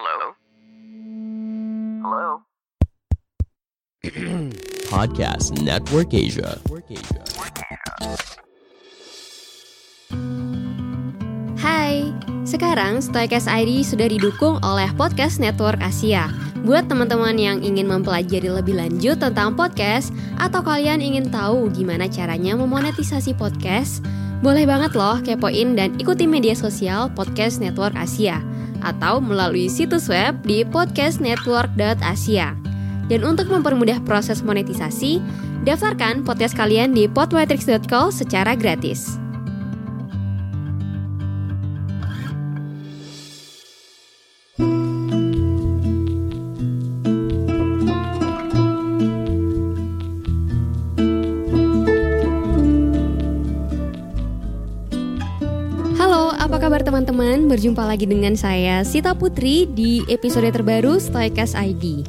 Hello? 0.00 0.32
Hello? 2.00 2.28
Podcast 4.96 5.60
Network 5.60 6.16
Asia. 6.16 6.56
Hai, 11.60 12.16
sekarang 12.48 13.04
Stoikes 13.04 13.44
ID 13.44 13.84
sudah 13.84 14.08
didukung 14.08 14.56
oleh 14.64 14.88
Podcast 14.96 15.36
Network 15.36 15.84
Asia. 15.84 16.32
Buat 16.64 16.88
teman-teman 16.88 17.36
yang 17.36 17.60
ingin 17.60 17.84
mempelajari 17.84 18.48
lebih 18.48 18.80
lanjut 18.80 19.20
tentang 19.20 19.52
podcast 19.52 20.16
atau 20.40 20.64
kalian 20.64 21.04
ingin 21.04 21.28
tahu 21.28 21.68
gimana 21.76 22.08
caranya 22.08 22.56
memonetisasi 22.56 23.36
podcast, 23.36 24.00
boleh 24.40 24.64
banget 24.64 24.96
loh 24.96 25.20
kepoin 25.20 25.76
dan 25.76 25.92
ikuti 26.00 26.24
media 26.24 26.56
sosial 26.56 27.12
Podcast 27.12 27.60
Network 27.60 27.92
Asia 27.92 28.40
atau 28.82 29.22
melalui 29.22 29.70
situs 29.70 30.10
web 30.10 30.36
di 30.42 30.66
podcastnetwork.asia. 30.66 32.56
Dan 33.10 33.26
untuk 33.26 33.50
mempermudah 33.50 33.98
proses 34.06 34.40
monetisasi, 34.44 35.18
daftarkan 35.66 36.22
podcast 36.22 36.54
kalian 36.54 36.94
di 36.94 37.10
podmetrics.co 37.10 38.14
secara 38.14 38.54
gratis. 38.54 39.18
Teman-teman? 57.10 57.50
Berjumpa 57.50 57.82
lagi 57.90 58.06
dengan 58.06 58.38
saya 58.38 58.86
Sita 58.86 59.18
Putri 59.18 59.66
di 59.66 60.06
episode 60.06 60.46
terbaru 60.46 61.02
Stoikas 61.02 61.58
ID. 61.58 62.06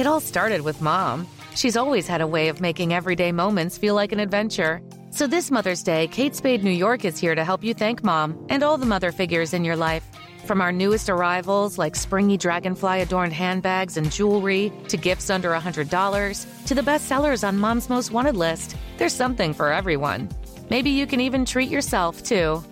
It 0.00 0.08
all 0.08 0.24
started 0.24 0.64
with 0.64 0.80
mom. 0.80 1.28
She's 1.52 1.76
always 1.76 2.08
had 2.08 2.24
a 2.24 2.26
way 2.26 2.48
of 2.48 2.64
making 2.64 2.96
everyday 2.96 3.36
moments 3.36 3.76
feel 3.76 3.92
like 3.92 4.16
an 4.16 4.18
adventure. 4.18 4.80
So 5.14 5.28
this 5.28 5.48
Mother's 5.48 5.84
Day, 5.84 6.08
Kate 6.08 6.34
Spade 6.34 6.64
New 6.64 6.72
York 6.72 7.04
is 7.04 7.16
here 7.16 7.36
to 7.36 7.44
help 7.44 7.62
you 7.62 7.72
thank 7.72 8.02
mom 8.02 8.46
and 8.48 8.64
all 8.64 8.76
the 8.76 8.84
mother 8.84 9.12
figures 9.12 9.54
in 9.54 9.64
your 9.64 9.76
life. 9.76 10.04
From 10.44 10.60
our 10.60 10.72
newest 10.72 11.08
arrivals, 11.08 11.78
like 11.78 11.94
springy 11.94 12.36
dragonfly 12.36 13.00
adorned 13.00 13.32
handbags 13.32 13.96
and 13.96 14.10
jewelry, 14.10 14.72
to 14.88 14.96
gifts 14.96 15.30
under 15.30 15.50
$100, 15.52 16.66
to 16.66 16.74
the 16.74 16.82
best 16.82 17.06
sellers 17.06 17.44
on 17.44 17.56
mom's 17.56 17.88
most 17.88 18.10
wanted 18.10 18.34
list, 18.34 18.76
there's 18.98 19.12
something 19.12 19.54
for 19.54 19.72
everyone. 19.72 20.28
Maybe 20.68 20.90
you 20.90 21.06
can 21.06 21.20
even 21.20 21.44
treat 21.44 21.70
yourself, 21.70 22.24
too. 22.24 22.64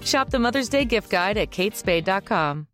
Shop 0.00 0.30
the 0.30 0.38
Mother's 0.38 0.68
Day 0.68 0.84
gift 0.84 1.10
guide 1.10 1.36
at 1.36 1.50
katespade.com. 1.50 2.68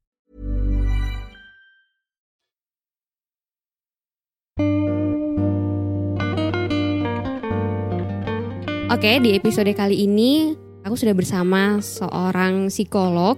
Oke, 8.94 9.18
di 9.18 9.34
episode 9.34 9.74
kali 9.74 10.06
ini 10.06 10.54
aku 10.86 10.94
sudah 10.94 11.18
bersama 11.18 11.82
seorang 11.82 12.70
psikolog. 12.70 13.34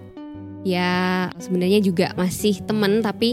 Ya, 0.69 1.33
sebenarnya 1.41 1.81
juga 1.81 2.13
masih 2.13 2.61
teman 2.69 3.01
tapi 3.01 3.33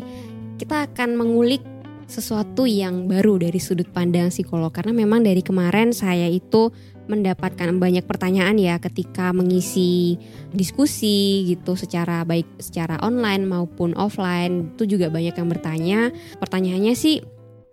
kita 0.55 0.88
akan 0.88 1.19
mengulik 1.19 1.59
sesuatu 2.07 2.63
yang 2.63 3.11
baru 3.11 3.44
dari 3.44 3.59
sudut 3.59 3.91
pandang 3.91 4.31
psikolog. 4.31 4.71
Karena 4.71 4.95
memang 4.95 5.19
dari 5.19 5.44
kemarin 5.44 5.91
saya 5.91 6.31
itu 6.31 6.72
mendapatkan 7.11 7.75
banyak 7.75 8.07
pertanyaan 8.07 8.55
ya 8.55 8.79
ketika 8.79 9.35
mengisi 9.35 10.16
diskusi 10.55 11.44
gitu 11.51 11.75
secara 11.75 12.23
baik 12.23 12.47
secara 12.55 13.03
online 13.03 13.44
maupun 13.44 14.00
offline. 14.00 14.72
Itu 14.79 14.88
juga 14.88 15.11
banyak 15.11 15.35
yang 15.35 15.51
bertanya. 15.51 16.00
Pertanyaannya 16.40 16.95
sih 16.95 17.19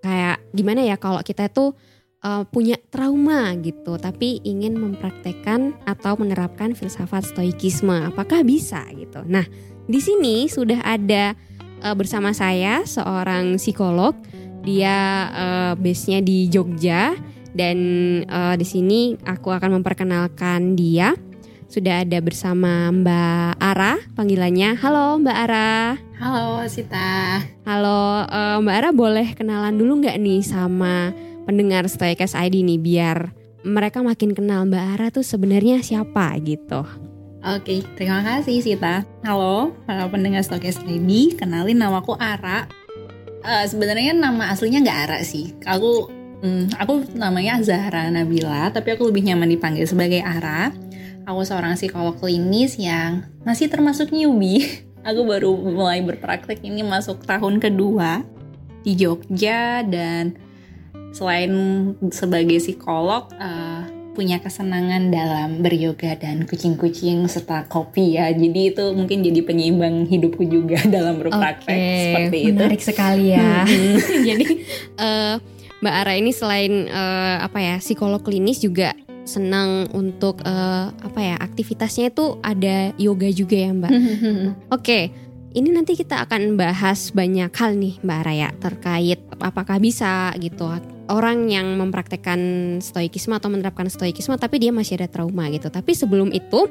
kayak 0.03 0.43
gimana 0.51 0.83
ya 0.83 0.99
kalau 0.99 1.23
kita 1.23 1.47
tuh 1.55 1.79
uh, 2.25 2.45
punya 2.49 2.77
trauma 2.93 3.53
gitu, 3.61 3.97
tapi 3.97 4.41
ingin 4.45 4.77
mempraktekkan 4.77 5.77
atau 5.89 6.17
menerapkan 6.17 6.77
filsafat 6.77 7.29
stoikisme. 7.29 8.13
Apakah 8.13 8.45
bisa 8.45 8.85
gitu? 8.97 9.25
Nah, 9.27 9.45
di 9.89 10.01
sini 10.01 10.47
sudah 10.47 10.81
ada 10.85 11.37
uh, 11.85 11.95
bersama 11.97 12.33
saya 12.37 12.85
seorang 12.85 13.57
psikolog. 13.57 14.17
Dia 14.61 14.97
uh, 15.33 15.73
base-nya 15.73 16.21
di 16.21 16.45
Jogja 16.53 17.17
dan 17.57 17.79
uh, 18.29 18.55
di 18.61 18.67
sini 18.69 19.17
aku 19.25 19.57
akan 19.57 19.81
memperkenalkan 19.81 20.77
dia. 20.77 21.17
Sudah 21.71 22.03
ada 22.03 22.19
bersama 22.19 22.91
Mbak 22.91 23.63
Ara, 23.63 23.95
panggilannya. 24.19 24.75
Halo 24.75 25.23
Mbak 25.23 25.37
Ara. 25.49 25.95
Halo 26.19 26.67
Sita. 26.67 27.41
Halo 27.65 28.27
uh, 28.27 28.59
Mbak 28.61 28.75
Ara, 28.75 28.91
boleh 28.91 29.33
kenalan 29.33 29.79
dulu 29.79 30.05
nggak 30.05 30.19
nih 30.19 30.43
sama 30.45 31.15
pendengar 31.45 31.89
Stoikas 31.89 32.37
ID 32.37 32.65
nih 32.65 32.81
biar 32.81 33.33
mereka 33.61 34.01
makin 34.01 34.33
kenal 34.33 34.65
Mbak 34.69 34.85
Ara 34.97 35.07
tuh 35.13 35.25
sebenarnya 35.25 35.85
siapa 35.85 36.33
gitu. 36.41 36.85
Oke, 37.41 37.81
terima 37.97 38.21
kasih 38.21 38.61
Sita. 38.61 39.05
Halo, 39.25 39.73
para 39.89 40.05
pendengar 40.13 40.45
Stoikas 40.45 40.81
ID. 40.85 41.41
Kenalin 41.41 41.81
namaku 41.81 42.13
Ara. 42.21 42.69
Uh, 43.41 43.65
Sebenarnya 43.65 44.13
nama 44.13 44.53
aslinya 44.53 44.85
nggak 44.85 44.99
Ara 45.09 45.19
sih. 45.25 45.57
Aku, 45.65 46.13
hmm, 46.45 46.77
aku 46.77 47.17
namanya 47.17 47.57
Zahra 47.65 48.13
Nabila, 48.13 48.69
tapi 48.69 48.93
aku 48.93 49.09
lebih 49.09 49.25
nyaman 49.25 49.49
dipanggil 49.57 49.89
sebagai 49.89 50.21
Ara. 50.21 50.73
Aku 51.25 51.41
seorang 51.45 51.77
psikolog 51.81 52.17
klinis 52.21 52.77
yang 52.77 53.25
masih 53.45 53.73
termasuk 53.73 54.13
newbie. 54.13 54.65
Aku 55.09 55.25
baru 55.25 55.57
mulai 55.57 56.05
berpraktek 56.05 56.61
ini 56.61 56.85
masuk 56.85 57.25
tahun 57.25 57.57
kedua 57.57 58.21
di 58.85 58.93
Jogja 59.01 59.81
dan 59.81 60.37
selain 61.11 61.53
sebagai 62.11 62.63
psikolog 62.63 63.27
uh, 63.39 63.83
punya 64.11 64.43
kesenangan 64.43 65.09
dalam 65.09 65.63
beryoga 65.63 66.19
dan 66.19 66.45
kucing-kucing 66.45 67.25
serta 67.31 67.65
kopi 67.71 68.19
ya. 68.19 68.29
Jadi 68.35 68.75
itu 68.75 68.85
mungkin 68.93 69.23
jadi 69.23 69.41
penyeimbang 69.47 70.11
hidupku 70.11 70.45
juga 70.45 70.83
dalam 70.95 71.23
berpraktek 71.23 71.73
Oke, 71.73 72.03
seperti 72.05 72.37
itu. 72.43 72.49
menarik 72.53 72.83
sekali 72.83 73.27
ya. 73.33 73.65
Jadi 74.29 74.47
eh, 74.99 75.35
Mbak 75.81 75.95
Ara 76.05 76.15
ini 76.19 76.31
selain 76.35 76.91
eh, 76.91 77.37
apa 77.41 77.59
ya 77.63 77.77
psikolog 77.79 78.21
klinis 78.21 78.61
juga 78.61 78.93
senang 79.25 79.87
untuk 79.95 80.43
eh, 80.43 80.87
apa 80.91 81.21
ya 81.23 81.37
aktivitasnya 81.39 82.11
itu 82.11 82.37
ada 82.43 82.91
yoga 82.99 83.31
juga 83.31 83.57
ya 83.57 83.71
Mbak. 83.71 83.93
Oke, 84.75 85.15
ini 85.55 85.69
nanti 85.71 85.95
kita 85.99 86.27
akan 86.27 86.61
bahas 86.61 87.15
banyak 87.15 87.51
hal 87.51 87.79
nih 87.79 87.95
Mbak 88.03 88.21
Raya 88.27 88.49
terkait 88.59 89.19
apakah 89.41 89.81
bisa 89.81 90.35
gitu 90.39 90.69
orang 91.11 91.51
yang 91.51 91.77
mempraktekkan 91.77 92.41
stoikisme 92.79 93.35
atau 93.35 93.51
menerapkan 93.51 93.91
stoikisme 93.91 94.39
tapi 94.39 94.63
dia 94.63 94.71
masih 94.71 95.03
ada 95.03 95.11
trauma 95.11 95.51
gitu. 95.51 95.69
Tapi 95.69 95.93
sebelum 95.93 96.31
itu 96.31 96.71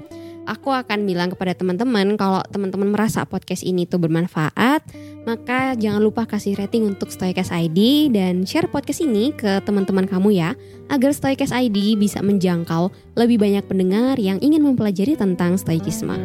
aku 0.50 0.73
akan 0.73 1.05
bilang 1.05 1.29
kepada 1.29 1.53
teman-teman 1.53 2.17
kalau 2.17 2.41
teman-teman 2.49 2.89
merasa 2.95 3.22
podcast 3.28 3.61
ini 3.61 3.85
tuh 3.85 4.01
bermanfaat, 4.01 4.81
maka 5.29 5.75
jangan 5.78 6.01
lupa 6.01 6.25
kasih 6.25 6.57
rating 6.57 6.89
untuk 6.89 7.13
Stoikas 7.13 7.53
ID 7.53 8.09
dan 8.09 8.47
share 8.49 8.66
podcast 8.66 9.05
ini 9.05 9.29
ke 9.35 9.61
teman-teman 9.61 10.09
kamu 10.09 10.33
ya, 10.33 10.57
agar 10.89 11.13
Stoikas 11.13 11.53
ID 11.53 11.99
bisa 11.99 12.23
menjangkau 12.25 12.89
lebih 13.13 13.38
banyak 13.38 13.66
pendengar 13.69 14.17
yang 14.17 14.41
ingin 14.41 14.66
mempelajari 14.66 15.13
tentang 15.13 15.59
stoikisme. 15.59 16.17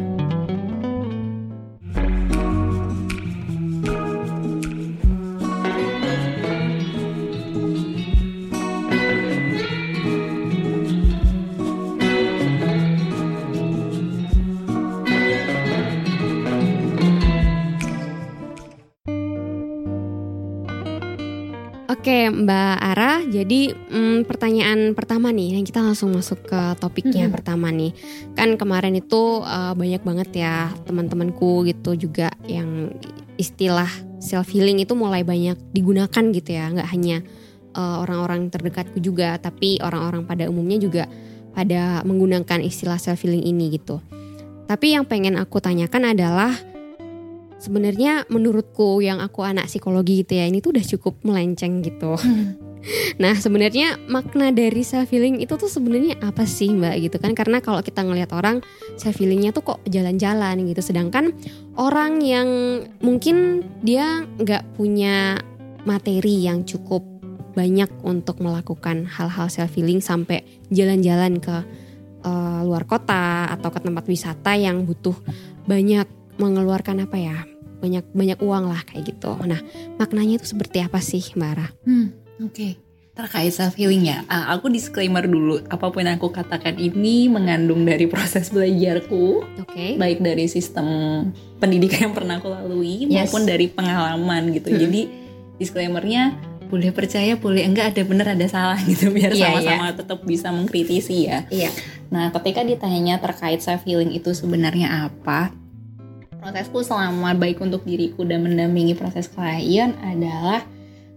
Oke 22.05 22.29
Mbak 22.29 22.77
Ara, 22.85 23.25
jadi 23.25 23.73
mm, 23.73 24.29
pertanyaan 24.29 24.93
pertama 24.93 25.33
nih, 25.33 25.57
yang 25.57 25.65
kita 25.65 25.81
langsung 25.81 26.13
masuk 26.13 26.37
ke 26.45 26.77
topiknya 26.77 27.25
Mhm. 27.25 27.33
pertama 27.33 27.73
nih. 27.73 27.97
Kan 28.37 28.61
kemarin 28.61 28.93
itu 28.93 29.41
uh, 29.41 29.73
banyak 29.73 30.05
banget 30.05 30.45
ya 30.45 30.69
teman-temanku 30.85 31.65
gitu 31.65 31.97
juga 31.97 32.29
yang 32.45 32.93
istilah 33.41 33.89
self 34.21 34.53
healing 34.53 34.77
itu 34.85 34.93
mulai 34.93 35.25
banyak 35.25 35.57
digunakan 35.73 36.23
gitu 36.29 36.45
ya, 36.53 36.69
nggak 36.77 36.89
hanya 36.93 37.25
uh, 37.73 38.05
orang-orang 38.05 38.53
terdekatku 38.53 39.01
juga, 39.01 39.41
tapi 39.41 39.81
orang-orang 39.81 40.29
pada 40.29 40.45
umumnya 40.45 40.77
juga 40.77 41.09
pada 41.57 42.05
menggunakan 42.05 42.61
istilah 42.61 43.01
self 43.01 43.25
healing 43.25 43.49
ini 43.49 43.81
gitu. 43.81 43.97
Tapi 44.69 44.93
yang 44.93 45.09
pengen 45.09 45.41
aku 45.41 45.57
tanyakan 45.57 46.13
adalah 46.13 46.53
sebenarnya 47.59 48.27
menurutku 48.27 48.99
yang 48.99 49.23
aku 49.23 49.41
anak 49.45 49.71
psikologi 49.71 50.23
gitu 50.23 50.37
ya 50.37 50.45
ini 50.47 50.59
tuh 50.59 50.75
udah 50.75 50.85
cukup 50.85 51.13
melenceng 51.23 51.81
gitu. 51.81 52.15
Nah 53.17 53.33
sebenarnya 53.33 53.97
makna 54.05 54.53
dari 54.53 54.85
self 54.85 55.09
healing 55.09 55.41
itu 55.41 55.57
tuh 55.57 55.65
sebenarnya 55.65 56.21
apa 56.21 56.45
sih 56.45 56.69
mbak 56.69 57.09
gitu 57.09 57.17
kan? 57.17 57.33
Karena 57.33 57.57
kalau 57.57 57.81
kita 57.81 58.05
ngelihat 58.05 58.29
orang 58.37 58.61
self 58.93 59.17
healingnya 59.17 59.49
tuh 59.49 59.65
kok 59.65 59.79
jalan-jalan 59.89 60.69
gitu, 60.69 60.81
sedangkan 60.85 61.33
orang 61.81 62.21
yang 62.21 62.49
mungkin 63.01 63.65
dia 63.81 64.21
nggak 64.37 64.77
punya 64.77 65.41
materi 65.85 66.45
yang 66.45 66.61
cukup 66.61 67.01
banyak 67.55 67.87
untuk 68.03 68.43
melakukan 68.43 69.07
hal-hal 69.07 69.47
self 69.47 69.71
healing 69.73 70.03
sampai 70.03 70.43
jalan-jalan 70.69 71.39
ke 71.39 71.55
uh, 72.21 72.61
luar 72.67 72.83
kota 72.83 73.47
atau 73.47 73.71
ke 73.71 73.79
tempat 73.79 74.05
wisata 74.05 74.59
yang 74.59 74.83
butuh 74.83 75.15
banyak 75.65 76.05
mengeluarkan 76.37 77.05
apa 77.07 77.17
ya 77.17 77.37
banyak 77.79 78.05
banyak 78.15 78.39
uang 78.41 78.65
lah 78.71 78.81
kayak 78.87 79.13
gitu. 79.15 79.35
Nah 79.43 79.59
maknanya 79.99 80.41
itu 80.41 80.47
seperti 80.55 80.81
apa 80.81 80.99
sih 81.03 81.21
mbak 81.35 81.49
Ara? 81.55 81.67
Hmm, 81.83 82.15
oke. 82.41 82.53
Okay. 82.53 82.73
Terkait 83.15 83.47
self 83.55 83.79
healing 83.79 84.11
ya, 84.11 84.27
uh, 84.27 84.51
aku 84.51 84.67
disclaimer 84.67 85.23
dulu. 85.23 85.63
Apa 85.71 85.87
pun 85.87 86.03
yang 86.03 86.19
aku 86.19 86.35
katakan 86.35 86.75
ini 86.75 87.31
mengandung 87.31 87.87
dari 87.87 88.11
proses 88.11 88.51
belajarku, 88.51 89.39
Oke. 89.63 89.71
Okay. 89.71 89.91
baik 89.95 90.19
dari 90.19 90.51
sistem 90.51 90.87
pendidikan 91.63 92.11
yang 92.11 92.15
pernah 92.15 92.43
aku 92.43 92.51
lalui 92.51 93.07
yes. 93.07 93.31
maupun 93.31 93.47
dari 93.47 93.71
pengalaman 93.71 94.51
gitu. 94.51 94.67
Hmm. 94.67 94.79
Jadi 94.83 95.01
disclaimernya 95.55 96.35
boleh 96.67 96.91
percaya, 96.91 97.39
boleh 97.39 97.63
enggak 97.63 97.95
ada 97.95 98.01
benar 98.03 98.27
ada 98.35 98.47
salah 98.51 98.79
gitu 98.89 99.07
biar 99.15 99.31
iya, 99.31 99.47
sama-sama 99.47 99.85
yeah, 99.87 99.95
tetap 99.95 100.19
bisa 100.27 100.51
mengkritisi 100.51 101.31
ya. 101.31 101.47
Iya. 101.47 101.71
Yeah. 101.71 101.73
Nah, 102.11 102.35
ketika 102.35 102.67
ditanya 102.67 103.23
terkait 103.23 103.63
self 103.63 103.87
healing 103.87 104.11
itu 104.11 104.35
sebenarnya 104.35 105.07
apa? 105.07 105.55
Prosesku 106.45 106.85
selama 106.85 107.33
baik 107.33 107.57
untuk 107.57 107.81
diriku 107.89 108.21
dan 108.21 108.45
mendampingi 108.45 108.93
proses 108.93 109.25
klien 109.25 109.97
adalah 109.97 110.61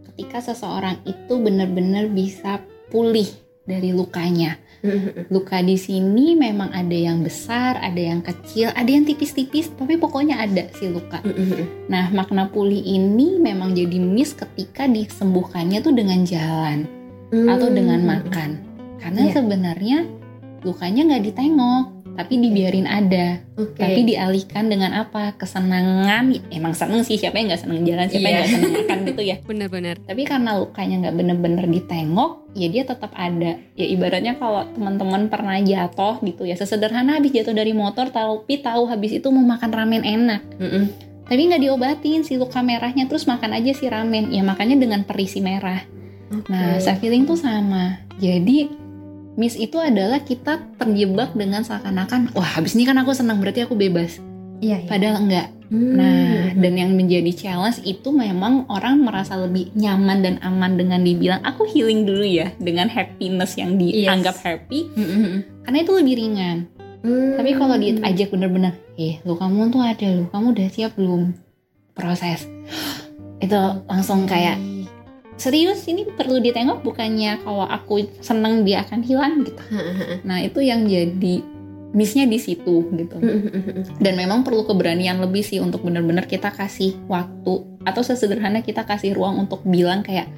ketika 0.08 0.40
seseorang 0.40 1.04
itu 1.04 1.36
benar-benar 1.36 2.08
bisa 2.08 2.64
pulih 2.88 3.28
dari 3.68 3.92
lukanya. 3.92 4.56
Luka 5.34 5.60
di 5.60 5.76
sini 5.76 6.32
memang 6.32 6.72
ada 6.72 6.96
yang 6.96 7.20
besar, 7.20 7.76
ada 7.76 8.00
yang 8.00 8.24
kecil, 8.24 8.72
ada 8.72 8.88
yang 8.88 9.04
tipis-tipis, 9.04 9.68
tapi 9.76 10.00
pokoknya 10.00 10.40
ada 10.40 10.64
si 10.72 10.88
luka. 10.88 11.20
Nah, 11.92 12.08
makna 12.08 12.48
pulih 12.48 12.80
ini 12.80 13.36
memang 13.36 13.76
jadi 13.76 14.00
miss 14.00 14.32
ketika 14.32 14.88
disembuhkannya 14.88 15.84
tuh 15.84 15.92
dengan 15.92 16.24
jalan 16.24 16.88
atau 17.28 17.68
dengan 17.68 18.00
makan. 18.00 18.64
Karena 18.96 19.28
yeah. 19.28 19.34
sebenarnya 19.36 19.98
lukanya 20.64 21.12
nggak 21.12 21.24
ditengok, 21.28 21.84
tapi 22.18 22.34
dibiarin 22.34 22.90
ada. 22.90 23.38
Okay. 23.54 23.78
tapi 23.78 24.00
dialihkan 24.10 24.66
dengan 24.66 24.90
apa? 24.90 25.38
Kesenangan. 25.38 26.34
Emang 26.50 26.74
seneng 26.74 27.06
sih 27.06 27.14
siapa 27.14 27.38
yang 27.38 27.54
nggak 27.54 27.62
seneng 27.62 27.86
jalan 27.86 28.10
siapa 28.10 28.26
yeah. 28.26 28.30
yang 28.34 28.38
nggak 28.42 28.50
seneng 28.50 28.72
makan 28.74 28.98
gitu 29.06 29.22
ya. 29.22 29.36
Benar-benar. 29.54 29.96
Tapi 30.02 30.22
karena 30.26 30.50
lukanya 30.58 30.96
nggak 31.06 31.14
bener-bener 31.14 31.64
ditengok 31.70 32.50
ya 32.58 32.66
dia 32.74 32.82
tetap 32.82 33.14
ada. 33.14 33.62
Ya 33.78 33.86
ibaratnya 33.86 34.34
kalau 34.34 34.66
teman-teman 34.74 35.30
pernah 35.30 35.62
jatuh 35.62 36.18
gitu 36.26 36.42
ya 36.42 36.58
sesederhana 36.58 37.22
habis 37.22 37.30
jatuh 37.30 37.54
dari 37.54 37.70
motor 37.70 38.10
tapi 38.10 38.58
tahu 38.58 38.90
habis 38.90 39.14
itu 39.14 39.30
mau 39.30 39.46
makan 39.46 39.70
ramen 39.70 40.02
enak. 40.02 40.42
Mm 40.58 40.70
-mm. 40.74 40.84
tapi 41.28 41.44
nggak 41.44 41.60
diobatin 41.60 42.24
si 42.24 42.40
luka 42.40 42.64
merahnya 42.64 43.04
terus 43.06 43.30
makan 43.30 43.54
aja 43.54 43.70
si 43.78 43.86
ramen. 43.86 44.34
Ya 44.34 44.42
makanya 44.42 44.74
dengan 44.74 45.06
perisi 45.06 45.38
merah. 45.38 45.86
Okay. 46.28 46.50
nah 46.50 46.82
self 46.82 46.98
healing 46.98 47.30
tuh 47.30 47.38
sama. 47.38 48.02
Jadi 48.18 48.87
miss 49.38 49.54
itu 49.54 49.78
adalah 49.78 50.18
kita 50.26 50.66
terjebak 50.82 51.30
dengan 51.38 51.62
seakan-akan 51.62 52.34
wah 52.34 52.58
habis 52.58 52.74
ini 52.74 52.82
kan 52.82 52.98
aku 52.98 53.14
senang 53.14 53.38
berarti 53.38 53.62
aku 53.62 53.78
bebas 53.78 54.18
iya, 54.58 54.82
iya. 54.82 54.88
padahal 54.90 55.22
enggak 55.22 55.46
hmm. 55.70 55.94
nah 55.94 56.50
dan 56.58 56.74
yang 56.74 56.90
menjadi 56.98 57.30
challenge 57.30 57.78
itu 57.86 58.10
memang 58.10 58.66
orang 58.66 58.98
merasa 58.98 59.38
lebih 59.38 59.70
nyaman 59.78 60.26
dan 60.26 60.34
aman 60.42 60.74
dengan 60.74 61.06
dibilang 61.06 61.38
aku 61.46 61.70
healing 61.70 62.02
dulu 62.02 62.26
ya 62.26 62.50
dengan 62.58 62.90
happiness 62.90 63.54
yang 63.54 63.78
dianggap 63.78 64.34
yes. 64.34 64.42
happy 64.42 64.90
mm 64.90 65.06
-hmm. 65.06 65.34
karena 65.62 65.78
itu 65.86 65.92
lebih 65.94 66.14
ringan 66.18 66.58
hmm. 67.06 67.38
tapi 67.38 67.50
kalau 67.54 67.78
diajak 67.78 68.28
bener-bener 68.34 68.74
eh 68.98 69.22
lu 69.22 69.38
kamu 69.38 69.70
tuh 69.70 69.86
ada 69.86 70.08
lu 70.18 70.26
kamu 70.34 70.46
udah 70.50 70.66
siap 70.66 70.98
belum 70.98 71.30
proses 71.94 72.50
itu 73.38 73.58
langsung 73.86 74.26
kayak 74.26 74.58
serius 75.38 75.86
ini 75.86 76.04
perlu 76.04 76.42
ditengok 76.42 76.82
bukannya 76.82 77.40
kalau 77.46 77.64
aku 77.64 78.04
seneng 78.20 78.66
dia 78.66 78.82
akan 78.82 79.00
hilang 79.06 79.46
gitu. 79.46 79.62
Nah 80.26 80.42
itu 80.42 80.58
yang 80.60 80.84
jadi 80.84 81.40
missnya 81.94 82.28
di 82.28 82.36
situ 82.36 82.84
gitu. 82.92 83.16
Dan 84.02 84.14
memang 84.18 84.44
perlu 84.44 84.66
keberanian 84.66 85.22
lebih 85.22 85.40
sih 85.46 85.62
untuk 85.62 85.86
benar-benar 85.86 86.28
kita 86.28 86.52
kasih 86.52 86.98
waktu 87.08 87.64
atau 87.86 88.02
sesederhana 88.04 88.60
kita 88.60 88.84
kasih 88.84 89.16
ruang 89.16 89.48
untuk 89.48 89.64
bilang 89.64 90.04
kayak 90.04 90.28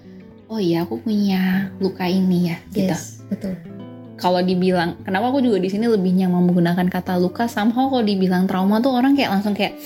oh 0.46 0.62
iya 0.62 0.86
aku 0.86 1.02
punya 1.02 1.72
luka 1.82 2.06
ini 2.06 2.54
ya 2.54 2.56
gitu. 2.70 2.94
Yes, 2.94 3.24
betul. 3.26 3.58
Kalau 4.20 4.44
dibilang 4.44 5.00
kenapa 5.00 5.32
aku 5.32 5.40
juga 5.40 5.56
di 5.56 5.72
sini 5.72 5.88
lebih 5.88 6.12
nyaman 6.12 6.52
menggunakan 6.52 6.86
kata 6.92 7.16
luka? 7.16 7.48
Somehow 7.48 7.88
kalau 7.88 8.04
dibilang 8.04 8.44
trauma 8.44 8.78
tuh 8.84 8.92
orang 8.92 9.16
kayak 9.16 9.32
langsung 9.32 9.56
kayak 9.56 9.80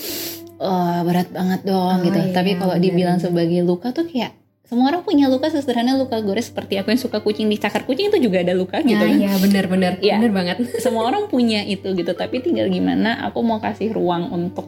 oh, 0.59 1.01
berat 1.07 1.31
banget 1.31 1.63
dong 1.63 2.03
oh, 2.03 2.03
gitu. 2.03 2.19
Iya, 2.19 2.35
tapi 2.35 2.59
kalau 2.59 2.75
dibilang 2.75 3.17
sebagai 3.17 3.63
luka 3.63 3.95
tuh 3.95 4.05
kayak 4.05 4.35
semua 4.65 4.89
orang 4.89 5.05
punya 5.05 5.29
luka 5.29 5.45
sesederhana 5.53 5.93
luka 5.93 6.17
gores 6.25 6.49
seperti 6.49 6.81
aku 6.81 6.89
yang 6.89 7.01
suka 7.01 7.21
kucing 7.21 7.45
dicakar 7.53 7.85
kucing 7.85 8.09
itu 8.09 8.17
juga 8.17 8.41
ada 8.41 8.57
luka 8.57 8.81
gitu 8.81 8.97
ya, 8.97 9.13
kan. 9.13 9.21
Iya 9.21 9.33
benar-benar 9.37 9.93
ya, 10.01 10.17
benar 10.17 10.33
banget. 10.33 10.55
Semua 10.83 11.05
orang 11.05 11.29
punya 11.29 11.61
itu 11.61 11.93
gitu 11.93 12.17
tapi 12.17 12.41
tinggal 12.41 12.65
gimana 12.73 13.29
aku 13.29 13.45
mau 13.45 13.61
kasih 13.61 13.93
ruang 13.93 14.33
untuk 14.33 14.65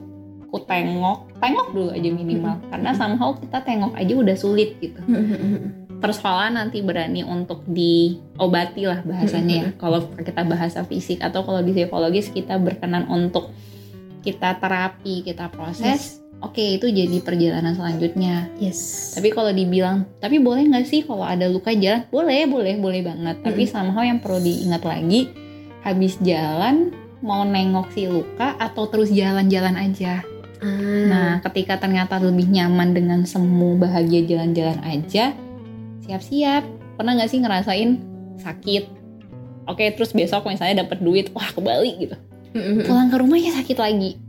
ku 0.47 0.63
tengok, 0.63 1.41
tengok 1.41 1.67
dulu 1.75 1.89
aja 1.91 2.09
minimal 2.13 2.55
mm 2.55 2.61
-hmm. 2.61 2.71
karena 2.71 2.89
somehow 2.95 3.35
kita 3.35 3.59
tengok 3.65 3.91
aja 3.97 4.13
udah 4.15 4.38
sulit 4.38 4.77
gitu. 4.79 5.01
Persoalan 5.97 6.61
nanti 6.61 6.85
berani 6.85 7.25
untuk 7.25 7.65
diobati 7.65 8.85
lah 8.85 9.01
bahasanya 9.01 9.55
ya. 9.57 9.67
Kalau 9.81 10.13
kita 10.13 10.45
bahasa 10.45 10.85
fisik 10.85 11.25
atau 11.25 11.41
kalau 11.41 11.65
di 11.65 11.73
psikologis 11.73 12.29
kita 12.29 12.61
berkenan 12.61 13.09
untuk 13.09 13.49
kita 14.21 14.61
terapi, 14.61 15.25
kita 15.25 15.49
proses. 15.49 16.21
Yes 16.21 16.26
Oke, 16.37 16.61
okay, 16.61 16.69
itu 16.77 16.85
jadi 16.93 17.17
perjalanan 17.25 17.73
selanjutnya. 17.73 18.45
Yes. 18.61 19.09
Tapi 19.17 19.33
kalau 19.33 19.49
dibilang, 19.49 20.05
tapi 20.21 20.37
boleh 20.37 20.69
nggak 20.69 20.85
sih 20.85 21.01
kalau 21.01 21.25
ada 21.25 21.49
luka 21.49 21.73
jalan? 21.73 22.05
Boleh, 22.13 22.45
boleh, 22.45 22.77
boleh 22.77 23.01
banget. 23.01 23.41
Tapi 23.41 23.65
mm 23.65 23.69
-hmm. 23.73 23.73
somehow 23.73 24.03
yang 24.05 24.21
perlu 24.21 24.37
diingat 24.37 24.85
lagi, 24.85 25.33
habis 25.81 26.13
jalan 26.21 26.93
mau 27.25 27.41
nengok 27.41 27.89
si 27.89 28.05
luka 28.05 28.53
atau 28.61 28.85
terus 28.85 29.09
jalan-jalan 29.09 29.81
aja. 29.81 30.21
Hmm. 30.61 31.09
Nah, 31.09 31.41
ketika 31.41 31.81
ternyata 31.81 32.21
lebih 32.21 32.45
nyaman 32.53 32.93
dengan 32.93 33.25
semu 33.25 33.73
bahagia 33.73 34.21
jalan-jalan 34.29 34.77
aja, 34.85 35.33
siap-siap. 36.06 36.69
Pernah 37.01 37.17
nggak 37.17 37.29
sih 37.33 37.41
ngerasain 37.41 37.89
sakit? 38.45 38.83
Oke, 39.65 39.89
terus 39.97 40.13
besok 40.13 40.45
misalnya 40.45 40.85
dapat 40.85 41.01
duit, 41.01 41.33
wah 41.33 41.49
ke 41.49 41.57
Bali 41.65 41.97
gitu. 41.97 42.17
Mm 42.53 42.61
-hmm. 42.61 42.85
Pulang 42.85 43.09
ke 43.09 43.17
rumah 43.17 43.41
ya 43.41 43.57
sakit 43.57 43.77
lagi 43.81 44.26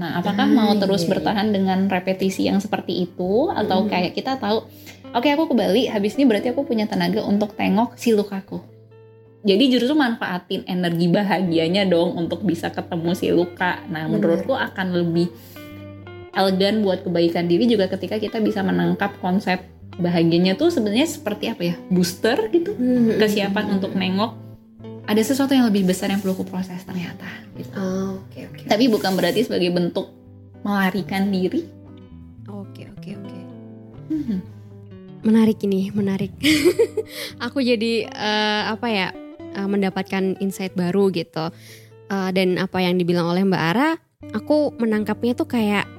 Nah, 0.00 0.16
apakah 0.16 0.48
ah, 0.48 0.54
mau 0.56 0.72
terus 0.80 1.04
iya. 1.04 1.12
bertahan 1.12 1.52
dengan 1.52 1.84
repetisi 1.84 2.48
yang 2.48 2.56
seperti 2.56 3.04
itu 3.04 3.52
atau 3.52 3.84
hmm. 3.84 3.88
kayak 3.92 4.12
kita 4.16 4.40
tahu, 4.40 4.64
oke 5.12 5.20
okay, 5.20 5.36
aku 5.36 5.52
ke 5.52 5.54
Bali, 5.60 5.82
habis 5.92 6.16
ini 6.16 6.24
berarti 6.24 6.56
aku 6.56 6.64
punya 6.64 6.88
tenaga 6.88 7.20
untuk 7.20 7.52
tengok 7.52 8.00
si 8.00 8.16
lukaku. 8.16 8.64
Jadi 9.44 9.72
justru 9.72 9.92
manfaatin 9.92 10.64
energi 10.64 11.08
bahagianya 11.12 11.84
dong 11.84 12.16
untuk 12.16 12.44
bisa 12.44 12.72
ketemu 12.72 13.12
si 13.12 13.28
luka. 13.28 13.84
Nah, 13.92 14.08
menurutku 14.08 14.56
akan 14.56 14.96
lebih 14.96 15.28
elegan 16.32 16.80
buat 16.80 17.04
kebaikan 17.04 17.44
diri 17.48 17.68
juga 17.68 17.88
ketika 17.92 18.16
kita 18.16 18.40
bisa 18.40 18.64
menangkap 18.64 19.16
konsep 19.20 19.60
bahagianya 20.00 20.56
tuh 20.56 20.72
sebenarnya 20.72 21.08
seperti 21.08 21.52
apa 21.52 21.62
ya? 21.72 21.74
Booster 21.92 22.48
gitu. 22.52 22.72
Hmm. 22.72 23.20
Kesiapan 23.20 23.80
untuk 23.80 23.92
nengok 23.96 24.49
ada 25.10 25.22
sesuatu 25.26 25.50
yang 25.50 25.66
lebih 25.66 25.90
besar 25.90 26.06
yang 26.14 26.22
perlu 26.22 26.38
aku 26.38 26.46
proses 26.46 26.86
ternyata 26.86 27.26
gitu. 27.58 27.74
Oh, 27.74 28.22
oke 28.22 28.30
okay, 28.30 28.42
oke. 28.46 28.62
Okay. 28.62 28.66
Tapi 28.70 28.84
bukan 28.86 29.18
berarti 29.18 29.42
sebagai 29.42 29.74
bentuk 29.74 30.06
melarikan 30.62 31.34
diri. 31.34 31.66
Oke 32.46 32.86
okay, 32.86 32.94
oke 32.94 33.02
okay, 33.02 33.12
oke. 33.18 33.26
Okay. 33.26 33.42
Hmm. 34.14 34.40
Menarik 35.26 35.58
ini, 35.66 35.90
menarik. 35.90 36.30
aku 37.44 37.58
jadi 37.58 38.06
uh, 38.06 38.78
apa 38.78 38.86
ya 38.86 39.08
uh, 39.58 39.66
mendapatkan 39.66 40.38
insight 40.38 40.78
baru 40.78 41.10
gitu. 41.10 41.50
Uh, 42.10 42.30
dan 42.30 42.58
apa 42.62 42.78
yang 42.78 42.94
dibilang 42.94 43.34
oleh 43.34 43.42
Mbak 43.42 43.62
Ara, 43.74 43.98
aku 44.30 44.74
menangkapnya 44.78 45.34
tuh 45.34 45.50
kayak 45.50 45.90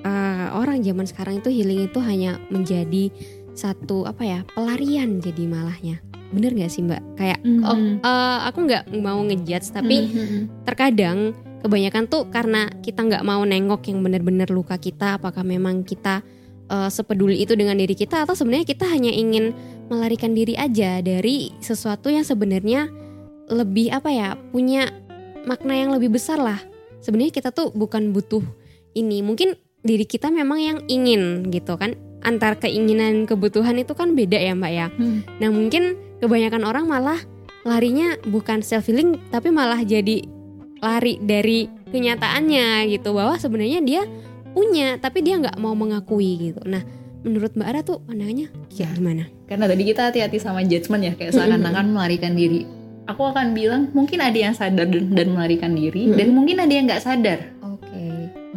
uh, 0.00 0.56
orang 0.56 0.80
zaman 0.80 1.04
sekarang 1.04 1.44
itu 1.44 1.52
healing 1.52 1.92
itu 1.92 2.00
hanya 2.00 2.40
menjadi 2.48 3.12
satu 3.56 4.04
apa 4.04 4.20
ya 4.24 4.40
pelarian 4.52 5.16
jadi 5.16 5.48
malahnya 5.48 6.04
bener 6.32 6.52
gak 6.54 6.70
sih 6.72 6.82
mbak 6.82 7.02
kayak 7.14 7.38
mm 7.42 7.62
-hmm. 7.62 7.66
oh, 7.66 7.78
uh, 8.02 8.38
aku 8.50 8.66
nggak 8.66 8.84
mau 8.98 9.18
ngejudge 9.22 9.70
tapi 9.70 9.96
mm 10.02 10.10
-hmm. 10.10 10.42
terkadang 10.66 11.36
kebanyakan 11.62 12.06
tuh 12.06 12.30
karena 12.30 12.70
kita 12.82 13.02
nggak 13.02 13.24
mau 13.26 13.42
nengok 13.42 13.82
yang 13.90 13.98
bener-bener 14.04 14.46
luka 14.50 14.78
kita 14.78 15.18
apakah 15.18 15.42
memang 15.42 15.82
kita 15.82 16.22
uh, 16.70 16.90
sepeduli 16.90 17.42
itu 17.42 17.58
dengan 17.58 17.78
diri 17.78 17.94
kita 17.98 18.22
atau 18.22 18.38
sebenarnya 18.38 18.66
kita 18.68 18.86
hanya 18.86 19.10
ingin 19.10 19.50
melarikan 19.90 20.34
diri 20.34 20.54
aja 20.58 21.02
dari 21.02 21.54
sesuatu 21.62 22.10
yang 22.10 22.26
sebenarnya 22.26 22.90
lebih 23.50 23.94
apa 23.94 24.10
ya 24.10 24.28
punya 24.50 24.90
makna 25.46 25.78
yang 25.78 25.90
lebih 25.94 26.10
besar 26.14 26.42
lah 26.42 26.58
sebenarnya 27.02 27.34
kita 27.34 27.54
tuh 27.54 27.70
bukan 27.70 28.10
butuh 28.10 28.42
ini 28.98 29.22
mungkin 29.22 29.54
diri 29.86 30.02
kita 30.02 30.34
memang 30.34 30.58
yang 30.58 30.78
ingin 30.90 31.46
gitu 31.54 31.78
kan 31.78 31.94
antar 32.26 32.58
keinginan 32.58 33.22
kebutuhan 33.30 33.78
itu 33.78 33.94
kan 33.94 34.18
beda 34.18 34.34
ya 34.34 34.54
mbak 34.58 34.72
ya 34.74 34.86
Hmm. 34.98 35.22
nah 35.38 35.50
mungkin 35.54 35.94
kebanyakan 36.18 36.62
orang 36.64 36.84
malah 36.88 37.20
larinya 37.66 38.14
bukan 38.24 38.62
self 38.62 38.86
healing 38.86 39.18
tapi 39.28 39.50
malah 39.50 39.82
jadi 39.82 40.22
lari 40.78 41.18
dari 41.18 41.66
kenyataannya 41.90 42.86
gitu 42.92 43.16
bahwa 43.16 43.34
sebenarnya 43.40 43.80
dia 43.82 44.02
punya 44.52 44.96
tapi 44.96 45.20
dia 45.20 45.36
nggak 45.36 45.58
mau 45.60 45.74
mengakui 45.76 46.52
gitu 46.52 46.62
nah 46.64 46.80
menurut 47.26 47.52
mbak 47.58 47.66
Ara 47.68 47.80
tuh 47.82 48.00
pandangannya 48.06 48.48
Ya. 48.70 48.86
gimana 48.92 49.26
Karena 49.50 49.66
tadi 49.70 49.82
kita 49.86 50.10
hati-hati 50.10 50.42
sama 50.42 50.60
judgement 50.66 51.00
ya, 51.06 51.14
kayak 51.14 51.30
seakan-akan 51.30 51.94
melarikan 51.94 52.34
diri. 52.34 52.66
Aku 53.06 53.30
akan 53.30 53.54
bilang 53.54 53.94
mungkin 53.94 54.18
ada 54.18 54.34
yang 54.34 54.50
sadar 54.58 54.90
dan, 54.90 55.14
dan 55.14 55.30
melarikan 55.30 55.70
diri, 55.70 56.10
Mm-mm. 56.10 56.18
dan 56.18 56.34
mungkin 56.34 56.58
ada 56.58 56.72
yang 56.74 56.90
nggak 56.90 56.98
sadar. 56.98 57.54
oke 57.62 58.02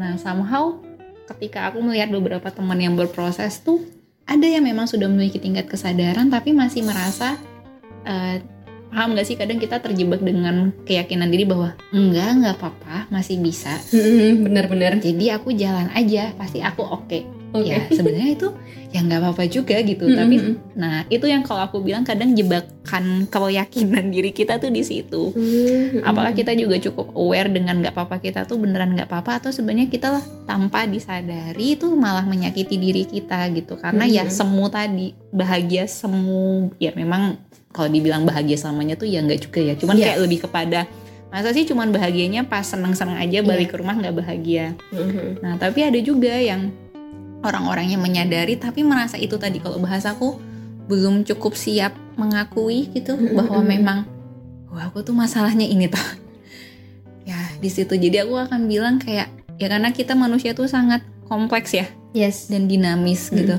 Nah, 0.01 0.17
somehow 0.17 0.81
ketika 1.29 1.69
aku 1.69 1.77
melihat 1.85 2.09
beberapa 2.09 2.49
teman 2.49 2.81
yang 2.81 2.97
berproses 2.97 3.61
tuh 3.61 3.85
ada 4.25 4.41
yang 4.49 4.65
memang 4.65 4.89
sudah 4.89 5.05
memiliki 5.05 5.37
tingkat 5.37 5.69
kesadaran 5.69 6.33
tapi 6.33 6.57
masih 6.57 6.81
merasa 6.81 7.37
eh, 8.09 8.35
paham 8.89 9.13
nggak 9.13 9.27
sih? 9.29 9.37
Kadang 9.37 9.61
kita 9.61 9.77
terjebak 9.79 10.19
dengan 10.19 10.73
keyakinan 10.83 11.29
diri 11.29 11.45
bahwa 11.45 11.77
enggak 11.93 12.29
nggak 12.41 12.55
apa-apa 12.57 13.07
masih 13.13 13.37
bisa. 13.39 13.77
Bener-bener 14.45 14.97
jadi 14.97 15.37
aku 15.37 15.53
jalan 15.53 15.93
aja 15.93 16.33
pasti 16.35 16.59
aku 16.59 16.81
oke 16.81 17.38
Oke. 17.49 17.65
ya 17.65 17.81
sebenarnya 17.87 18.31
itu 18.31 18.47
ya 18.89 18.99
nggak 18.99 19.19
apa-apa 19.19 19.43
juga 19.45 19.77
gitu 19.79 20.01
Mm-mm. 20.03 20.15
tapi 20.15 20.35
nah 20.73 21.05
itu 21.05 21.21
yang 21.23 21.41
kalau 21.41 21.61
aku 21.61 21.77
bilang 21.79 22.01
kadang 22.01 22.33
jebakan 22.33 23.25
keyakinan 23.25 24.09
diri 24.13 24.29
kita 24.29 24.57
tuh 24.57 24.69
di 24.69 24.81
situ 24.81 25.29
apakah 26.01 26.31
kita 26.31 26.53
juga 26.53 26.77
cukup 26.79 27.13
aware 27.13 27.47
dengan 27.47 27.79
nggak 27.79 27.93
apa-apa 27.93 28.17
kita 28.17 28.43
tuh 28.43 28.57
beneran 28.57 28.93
nggak 28.93 29.05
apa-apa 29.05 29.31
atau 29.39 29.49
sebenarnya 29.49 29.87
kita 29.87 30.09
lah 30.11 30.23
tanpa 30.43 30.85
disadari 30.85 31.73
itu 31.73 31.89
malah 31.91 32.23
menyakiti 32.23 32.75
diri 32.75 33.03
kita 33.03 33.49
gitu 33.51 33.75
karena 33.75 34.05
ya 34.05 34.21
Mhm. 34.21 34.31
semu 34.31 34.65
tadi 34.67 35.07
bahagia 35.29 35.85
semu 35.85 36.73
ya 36.77 36.93
memang 36.93 37.37
kalau 37.69 37.87
dibilang 37.87 38.25
bahagia 38.25 38.57
selamanya 38.57 38.93
tuh 38.93 39.05
ya 39.05 39.21
nggak 39.21 39.41
juga 39.43 39.59
ya 39.59 39.73
cuman 39.75 39.95
Iya. 39.95 40.05
kayak 40.07 40.19
lebih 40.19 40.39
kepada 40.43 40.79
masa 41.29 41.53
sih 41.53 41.61
cuman 41.63 41.89
bahagianya 41.89 42.41
pas 42.43 42.65
seneng-seneng 42.65 43.13
aja 43.15 43.41
balik 43.43 43.69
ke 43.69 43.77
rumah 43.77 43.93
nggak 43.93 44.17
bahagia 44.17 44.73
nah 45.39 45.55
tapi 45.55 45.85
ada 45.85 45.97
juga 45.99 46.33
yang 46.33 46.73
orang-orang 47.43 47.95
yang 47.95 48.01
menyadari 48.03 48.59
tapi 48.59 48.83
merasa 48.83 49.15
itu 49.15 49.39
tadi 49.39 49.63
kalau 49.63 49.79
bahasaku 49.79 50.39
belum 50.89 51.23
cukup 51.23 51.53
siap 51.53 51.93
mengakui 52.17 52.89
gitu 52.91 53.15
bahwa 53.37 53.61
memang 53.63 53.99
wah 54.73 54.89
aku 54.89 55.05
tuh 55.05 55.15
masalahnya 55.15 55.63
ini 55.63 55.87
toh 55.87 56.01
ya 57.29 57.37
di 57.61 57.69
situ. 57.69 57.93
Jadi 57.93 58.25
aku 58.25 58.35
akan 58.35 58.65
bilang 58.65 58.97
kayak 58.97 59.29
ya 59.61 59.67
karena 59.69 59.93
kita 59.93 60.17
manusia 60.17 60.57
tuh 60.57 60.65
sangat 60.65 61.05
kompleks 61.29 61.77
ya 61.77 61.85
yes. 62.17 62.49
dan 62.49 62.65
dinamis 62.65 63.29
Mm. 63.29 63.35
gitu. 63.43 63.57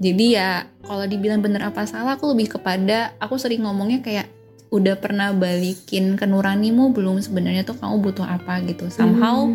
Jadi 0.00 0.26
ya 0.36 0.64
kalau 0.84 1.04
dibilang 1.04 1.44
bener 1.44 1.64
apa 1.64 1.84
salah 1.84 2.16
aku 2.16 2.32
lebih 2.32 2.56
kepada 2.56 3.12
aku 3.20 3.36
sering 3.36 3.64
ngomongnya 3.64 4.00
kayak 4.00 4.26
udah 4.70 4.96
pernah 4.96 5.34
balikin 5.34 6.14
ke 6.16 6.24
nuranimu 6.24 6.92
belum? 6.94 7.20
Sebenarnya 7.20 7.66
tuh 7.66 7.76
kamu 7.76 8.00
butuh 8.00 8.24
apa? 8.24 8.60
gitu. 8.64 8.88
Somehow 8.88 9.48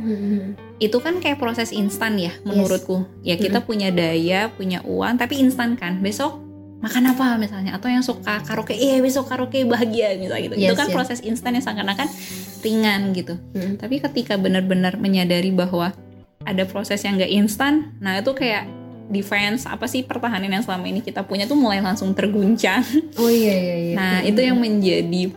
itu 0.76 0.98
kan 1.00 1.24
kayak 1.24 1.40
proses 1.40 1.72
instan 1.72 2.20
ya 2.20 2.36
menurutku. 2.44 3.08
Ya 3.24 3.40
kita 3.40 3.64
punya 3.64 3.92
daya 3.96 4.52
punya 4.52 4.84
uang 4.84 5.16
tapi 5.16 5.40
instan 5.40 5.80
kan. 5.80 6.04
Besok 6.04 6.44
makan 6.84 7.16
apa 7.16 7.40
misalnya? 7.40 7.76
Atau 7.80 7.88
yang 7.88 8.04
suka 8.04 8.44
karaoke? 8.44 8.76
Iya 8.76 9.00
besok 9.00 9.32
karaoke 9.32 9.64
bahagia 9.64 10.20
misalnya 10.20 10.52
gitu. 10.52 10.56
Itu 10.60 10.74
Yes, 10.76 10.80
kan 10.80 10.88
yes. 10.92 10.96
proses 10.96 11.20
instan 11.24 11.56
yang 11.56 11.64
seakan-akan 11.64 12.08
ringan 12.66 13.14
gitu. 13.14 13.38
Mm. 13.54 13.78
tapi 13.78 14.02
ketika 14.02 14.42
benar-benar 14.42 14.98
menyadari 14.98 15.54
bahwa 15.54 15.94
ada 16.50 16.64
proses 16.66 16.98
yang 17.06 17.22
gak 17.22 17.30
instan 17.30 17.94
nah 18.02 18.18
itu 18.18 18.34
kayak 18.34 18.66
defense 19.06 19.70
apa 19.70 19.86
sih 19.86 20.02
pertahanan 20.02 20.50
yang 20.50 20.66
selama 20.66 20.90
ini 20.90 21.06
kita 21.06 21.22
punya 21.22 21.46
tuh 21.46 21.54
mulai 21.54 21.78
langsung 21.78 22.18
terguncang. 22.18 22.82
Oh 23.22 23.30
iya 23.30 23.54
iya 23.54 23.76
iya. 23.78 23.94
Nah, 23.94 24.16
itu 24.26 24.42
yang 24.42 24.58
menjadi 24.58 25.30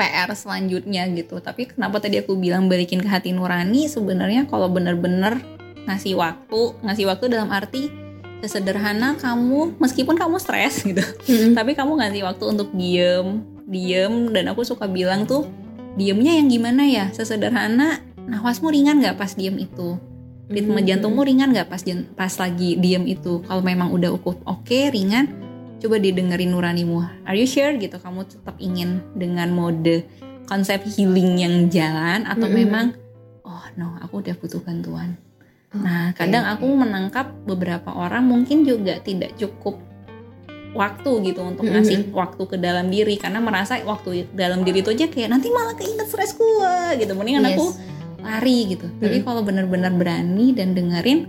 PR 0.00 0.32
selanjutnya 0.32 1.04
gitu. 1.12 1.44
Tapi 1.44 1.68
kenapa 1.68 2.00
tadi 2.00 2.16
aku 2.16 2.40
bilang 2.40 2.72
balikin 2.72 3.04
ke 3.04 3.08
hati 3.12 3.36
nurani 3.36 3.84
sebenarnya 3.84 4.48
kalau 4.48 4.72
bener-bener 4.72 5.44
ngasih 5.84 6.16
waktu, 6.16 6.80
ngasih 6.80 7.04
waktu 7.04 7.28
dalam 7.28 7.52
arti 7.52 7.92
sesederhana 8.40 9.20
kamu 9.20 9.76
meskipun 9.76 10.16
kamu 10.16 10.40
stres 10.40 10.80
gitu. 10.88 11.04
Mm-mm. 11.04 11.52
Tapi 11.52 11.76
kamu 11.76 12.00
ngasih 12.00 12.24
waktu 12.24 12.44
untuk 12.48 12.72
diem, 12.72 13.44
diem 13.68 14.32
dan 14.32 14.48
aku 14.48 14.64
suka 14.64 14.88
bilang 14.88 15.28
tuh 15.28 15.44
diemnya 16.00 16.32
yang 16.40 16.48
gimana 16.48 16.88
ya? 16.88 17.12
Sesederhana 17.12 18.00
nafasmu 18.24 18.72
ringan 18.72 19.04
nggak 19.04 19.20
pas 19.20 19.36
diem 19.36 19.60
itu? 19.60 20.00
Ritme 20.50 20.82
jantungmu 20.82 21.22
ringan 21.22 21.52
nggak 21.54 21.68
pas 21.68 21.84
pas 22.16 22.32
lagi 22.40 22.80
diem 22.80 23.04
itu? 23.04 23.44
Kalau 23.44 23.60
memang 23.60 23.92
udah 23.92 24.10
ukur 24.16 24.40
oke 24.48 24.80
ringan, 24.90 25.30
coba 25.80 25.96
didengerin 25.96 26.52
nuranimu. 26.52 27.00
Are 27.24 27.34
you 27.34 27.48
sure 27.48 27.72
gitu? 27.74 27.96
Kamu 27.96 28.28
tetap 28.28 28.54
ingin 28.60 29.00
dengan 29.16 29.48
mode 29.50 30.04
konsep 30.44 30.84
healing 30.84 31.38
yang 31.38 31.54
jalan 31.66 32.26
atau 32.26 32.46
Mm-mm. 32.46 32.58
memang 32.60 32.86
oh 33.42 33.64
no 33.74 33.96
aku 33.98 34.20
udah 34.20 34.34
butuh 34.36 34.60
bantuan. 34.60 35.16
Oh, 35.70 35.78
Nah 35.78 36.10
kadang 36.12 36.44
aku 36.44 36.66
menangkap 36.66 37.30
beberapa 37.46 37.90
orang 37.90 38.26
mungkin 38.26 38.62
juga 38.62 38.98
tidak 38.98 39.38
cukup 39.38 39.78
waktu 40.70 41.10
gitu 41.26 41.42
untuk 41.42 41.66
ngasih 41.66 42.14
waktu 42.14 42.42
ke 42.46 42.54
dalam 42.54 42.90
diri 42.90 43.18
karena 43.18 43.42
merasa 43.42 43.82
waktu 43.82 44.30
dalam 44.30 44.62
diri 44.62 44.82
itu 44.82 44.94
aja 44.94 45.10
kayak 45.10 45.26
nanti 45.28 45.50
malah 45.50 45.74
keinget 45.74 46.06
stres 46.06 46.38
gua 46.38 46.94
gitu 46.94 47.10
mendingan 47.18 47.42
Yes. 47.42 47.54
aku 47.58 47.66
lari 48.22 48.58
gitu 48.70 48.86
tapi 49.02 49.18
Mm. 49.18 49.24
kalau 49.26 49.42
benar-benar 49.42 49.90
berani 49.90 50.54
dan 50.54 50.70
dengerin 50.70 51.26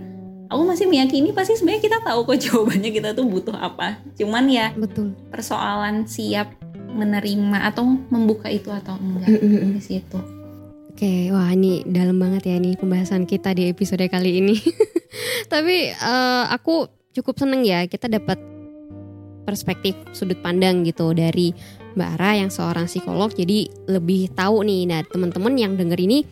aku 0.52 0.62
masih 0.68 0.86
meyakini 0.86 1.32
pasti 1.32 1.56
sebenarnya 1.56 1.82
kita 1.82 1.98
tahu 2.04 2.28
kok 2.28 2.38
jawabannya 2.44 2.90
kita 2.92 3.16
tuh 3.16 3.24
butuh 3.24 3.56
apa 3.56 3.98
cuman 4.14 4.44
ya 4.52 4.66
betul 4.76 5.16
persoalan 5.32 6.04
siap 6.04 6.52
menerima 6.92 7.72
atau 7.72 7.88
membuka 8.12 8.52
itu 8.52 8.68
atau 8.68 9.00
enggak 9.00 9.32
Mm-mm. 9.40 9.80
di 9.80 9.82
situ 9.82 10.20
Oke, 10.92 11.32
wah 11.32 11.48
ini 11.50 11.82
dalam 11.88 12.20
banget 12.20 12.52
ya 12.52 12.60
nih 12.60 12.76
pembahasan 12.76 13.24
kita 13.24 13.56
di 13.56 13.64
episode 13.72 14.04
kali 14.12 14.44
ini. 14.44 14.60
Tapi 15.52 15.88
eh, 15.88 16.44
aku 16.52 16.84
cukup 17.16 17.40
seneng 17.40 17.64
ya 17.64 17.88
kita 17.88 18.12
dapat 18.12 18.36
perspektif 19.48 19.96
sudut 20.12 20.38
pandang 20.44 20.84
gitu 20.86 21.10
dari 21.16 21.56
Mbak 21.96 22.10
Ara 22.20 22.30
yang 22.44 22.52
seorang 22.52 22.86
psikolog. 22.86 23.32
Jadi 23.32 23.68
lebih 23.88 24.30
tahu 24.36 24.62
nih, 24.62 24.84
nah 24.84 25.00
teman-teman 25.02 25.56
yang 25.56 25.72
denger 25.74 25.96
ini 25.96 26.22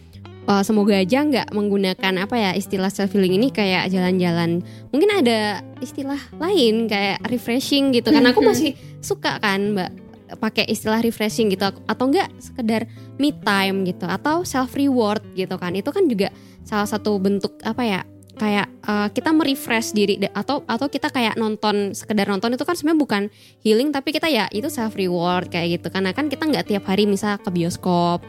eh, 0.50 0.62
semoga 0.66 0.98
aja 0.98 1.22
nggak 1.22 1.54
menggunakan 1.54 2.26
apa 2.26 2.34
ya 2.34 2.50
istilah 2.58 2.90
self 2.90 3.14
healing 3.14 3.38
ini 3.38 3.54
kayak 3.54 3.86
jalan-jalan. 3.94 4.66
Mungkin 4.90 5.10
ada 5.22 5.62
istilah 5.78 6.18
lain 6.42 6.90
kayak 6.90 7.22
refreshing 7.30 7.94
gitu. 7.94 8.10
Karena 8.10 8.34
aku 8.34 8.42
masih 8.42 8.74
suka 8.98 9.38
kan 9.38 9.78
Mbak 9.78 9.90
pakai 10.38 10.68
istilah 10.70 11.02
refreshing 11.02 11.50
gitu 11.50 11.66
atau 11.66 12.04
enggak 12.06 12.30
sekedar 12.38 12.86
me 13.18 13.34
time 13.34 13.82
gitu 13.82 14.06
atau 14.06 14.46
self 14.46 14.78
reward 14.78 15.24
gitu 15.34 15.58
kan 15.58 15.74
itu 15.74 15.90
kan 15.90 16.06
juga 16.06 16.30
salah 16.62 16.86
satu 16.86 17.18
bentuk 17.18 17.58
apa 17.66 17.82
ya 17.82 18.00
kayak 18.38 18.66
eh, 18.86 19.08
kita 19.12 19.36
merefresh 19.36 19.92
diri 19.92 20.16
atau 20.32 20.62
atau 20.64 20.86
kita 20.86 21.10
kayak 21.10 21.36
nonton 21.36 21.92
sekedar 21.92 22.24
nonton 22.30 22.54
itu 22.54 22.64
kan 22.64 22.72
sebenarnya 22.78 23.00
bukan 23.00 23.22
healing 23.60 23.90
tapi 23.90 24.14
kita 24.14 24.30
ya 24.30 24.46
itu 24.48 24.70
self 24.70 24.94
reward 24.94 25.50
kayak 25.50 25.80
gitu 25.80 25.92
karena 25.92 26.14
kan 26.14 26.30
kita 26.30 26.46
nggak 26.46 26.70
tiap 26.70 26.84
hari 26.86 27.04
misal 27.04 27.36
ke 27.36 27.50
bioskop 27.50 28.22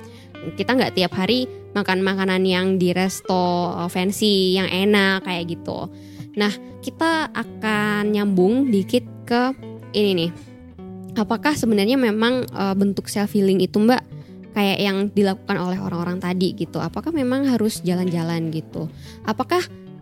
kita 0.57 0.73
nggak 0.73 0.93
tiap 0.97 1.13
hari 1.15 1.45
makan 1.71 2.03
makanan 2.03 2.43
yang 2.43 2.75
di 2.75 2.91
resto 2.91 3.73
eh, 3.75 3.89
fancy 3.89 4.57
yang 4.57 4.67
enak 4.67 5.23
kayak 5.25 5.55
gitu. 5.57 5.87
Nah 6.37 6.51
kita 6.81 7.29
akan 7.31 8.11
nyambung 8.15 8.69
dikit 8.73 9.05
ke 9.27 9.53
ini 9.93 10.27
nih. 10.27 10.31
Apakah 11.19 11.53
sebenarnya 11.53 11.99
memang 11.99 12.47
eh, 12.47 12.75
bentuk 12.75 13.07
self 13.07 13.31
healing 13.35 13.61
itu 13.61 13.77
mbak 13.77 14.01
kayak 14.51 14.79
yang 14.83 14.97
dilakukan 15.13 15.57
oleh 15.59 15.79
orang-orang 15.79 16.19
tadi 16.19 16.57
gitu? 16.57 16.81
Apakah 16.83 17.15
memang 17.15 17.47
harus 17.47 17.79
jalan-jalan 17.85 18.51
gitu? 18.51 18.89
Apakah 19.23 19.61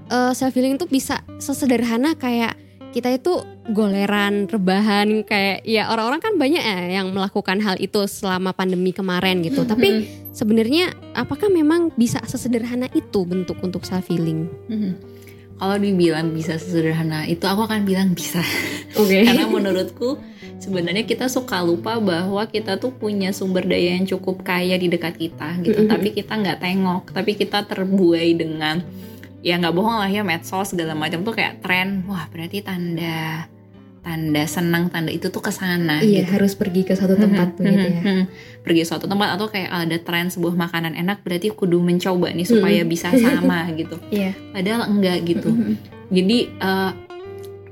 eh, 0.10 0.34
self 0.34 0.54
healing 0.56 0.80
itu 0.80 0.88
bisa 0.90 1.22
sesederhana 1.38 2.16
kayak 2.16 2.56
kita 2.90 3.14
itu 3.14 3.38
goleran 3.70 4.50
rebahan 4.50 5.22
kayak 5.22 5.62
ya 5.62 5.94
orang-orang 5.94 6.22
kan 6.22 6.34
banyak 6.42 6.64
ya 6.64 7.02
yang 7.02 7.14
melakukan 7.14 7.62
hal 7.62 7.78
itu 7.78 8.02
selama 8.10 8.50
pandemi 8.50 8.90
kemarin 8.90 9.46
gitu 9.46 9.62
tapi 9.62 10.10
sebenarnya 10.34 10.90
apakah 11.14 11.54
memang 11.54 11.94
bisa 11.94 12.18
sesederhana 12.26 12.90
itu 12.98 13.22
bentuk 13.26 13.62
untuk 13.62 13.86
self 13.86 14.10
healing 14.10 14.50
Mhm. 14.70 15.20
Kalau 15.60 15.76
dibilang 15.76 16.32
bisa 16.32 16.56
sesederhana 16.56 17.28
itu 17.28 17.44
aku 17.44 17.68
akan 17.68 17.84
bilang 17.84 18.16
bisa. 18.16 18.40
oke 18.96 19.12
Karena 19.28 19.44
menurutku 19.44 20.16
sebenarnya 20.56 21.04
kita 21.04 21.28
suka 21.28 21.60
lupa 21.60 22.00
bahwa 22.00 22.48
kita 22.48 22.80
tuh 22.80 22.96
punya 22.96 23.36
sumber 23.36 23.68
daya 23.68 24.00
yang 24.00 24.08
cukup 24.08 24.48
kaya 24.48 24.80
di 24.80 24.88
dekat 24.88 25.20
kita 25.20 25.60
gitu. 25.60 25.84
Mhm. 25.84 25.92
Tapi 25.92 26.16
kita 26.16 26.40
nggak 26.40 26.64
tengok, 26.64 27.04
tapi 27.12 27.36
kita 27.36 27.68
terbuai 27.68 28.40
dengan 28.40 28.80
ya 29.40 29.56
nggak 29.60 29.76
bohong 29.76 30.04
lah 30.04 30.10
ya 30.12 30.22
medsos 30.26 30.76
segala 30.76 30.94
macam 30.96 31.24
tuh 31.24 31.34
kayak 31.36 31.64
tren. 31.64 32.04
Wah 32.08 32.28
berarti 32.28 32.64
tanda 32.64 33.48
tanda 34.00 34.44
senang 34.48 34.88
tanda 34.88 35.12
itu 35.12 35.28
tuh 35.28 35.44
ke 35.44 35.52
sana 35.52 36.00
iya 36.00 36.24
gitu. 36.24 36.40
harus 36.40 36.56
pergi 36.56 36.88
ke 36.88 36.96
suatu 36.96 37.20
tempat 37.20 37.60
begitu 37.60 37.88
mhm, 37.88 37.94
ya 37.94 38.02
mhm. 38.02 38.24
pergi 38.64 38.82
suatu 38.88 39.06
tempat 39.12 39.36
atau 39.36 39.52
kayak 39.52 39.70
ada 39.70 39.98
tren 40.00 40.32
sebuah 40.32 40.56
makanan 40.56 40.96
enak 40.96 41.22
berarti 41.22 41.52
kudu 41.52 41.84
mencoba 41.84 42.32
nih 42.32 42.48
supaya 42.48 42.82
bisa 42.88 43.12
sama 43.12 43.68
gitu 43.80 44.00
iya 44.10 44.32
padahal 44.56 44.88
enggak 44.88 45.20
gitu 45.28 45.52
Mhm. 45.52 45.74
jadi 46.16 46.38
eh, 46.48 46.92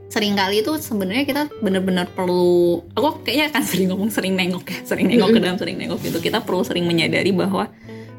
sering 0.08 0.34
kali 0.40 0.64
itu 0.64 0.72
sebenarnya 0.80 1.24
kita 1.28 1.42
benar-benar 1.60 2.08
perlu 2.12 2.80
aku 2.96 3.24
kayaknya 3.28 3.52
akan 3.52 3.64
sering 3.70 3.88
ngomong 3.92 4.10
sering 4.12 4.34
nengok 4.36 4.66
ya 4.68 4.80
sering 4.84 5.08
nengok 5.08 5.30
ke 5.36 5.40
dalam 5.40 5.58
sering 5.60 5.78
nengok 5.80 6.00
gitu 6.04 6.18
kita 6.20 6.44
perlu 6.44 6.64
sering 6.64 6.88
menyadari 6.88 7.32
bahwa 7.32 7.72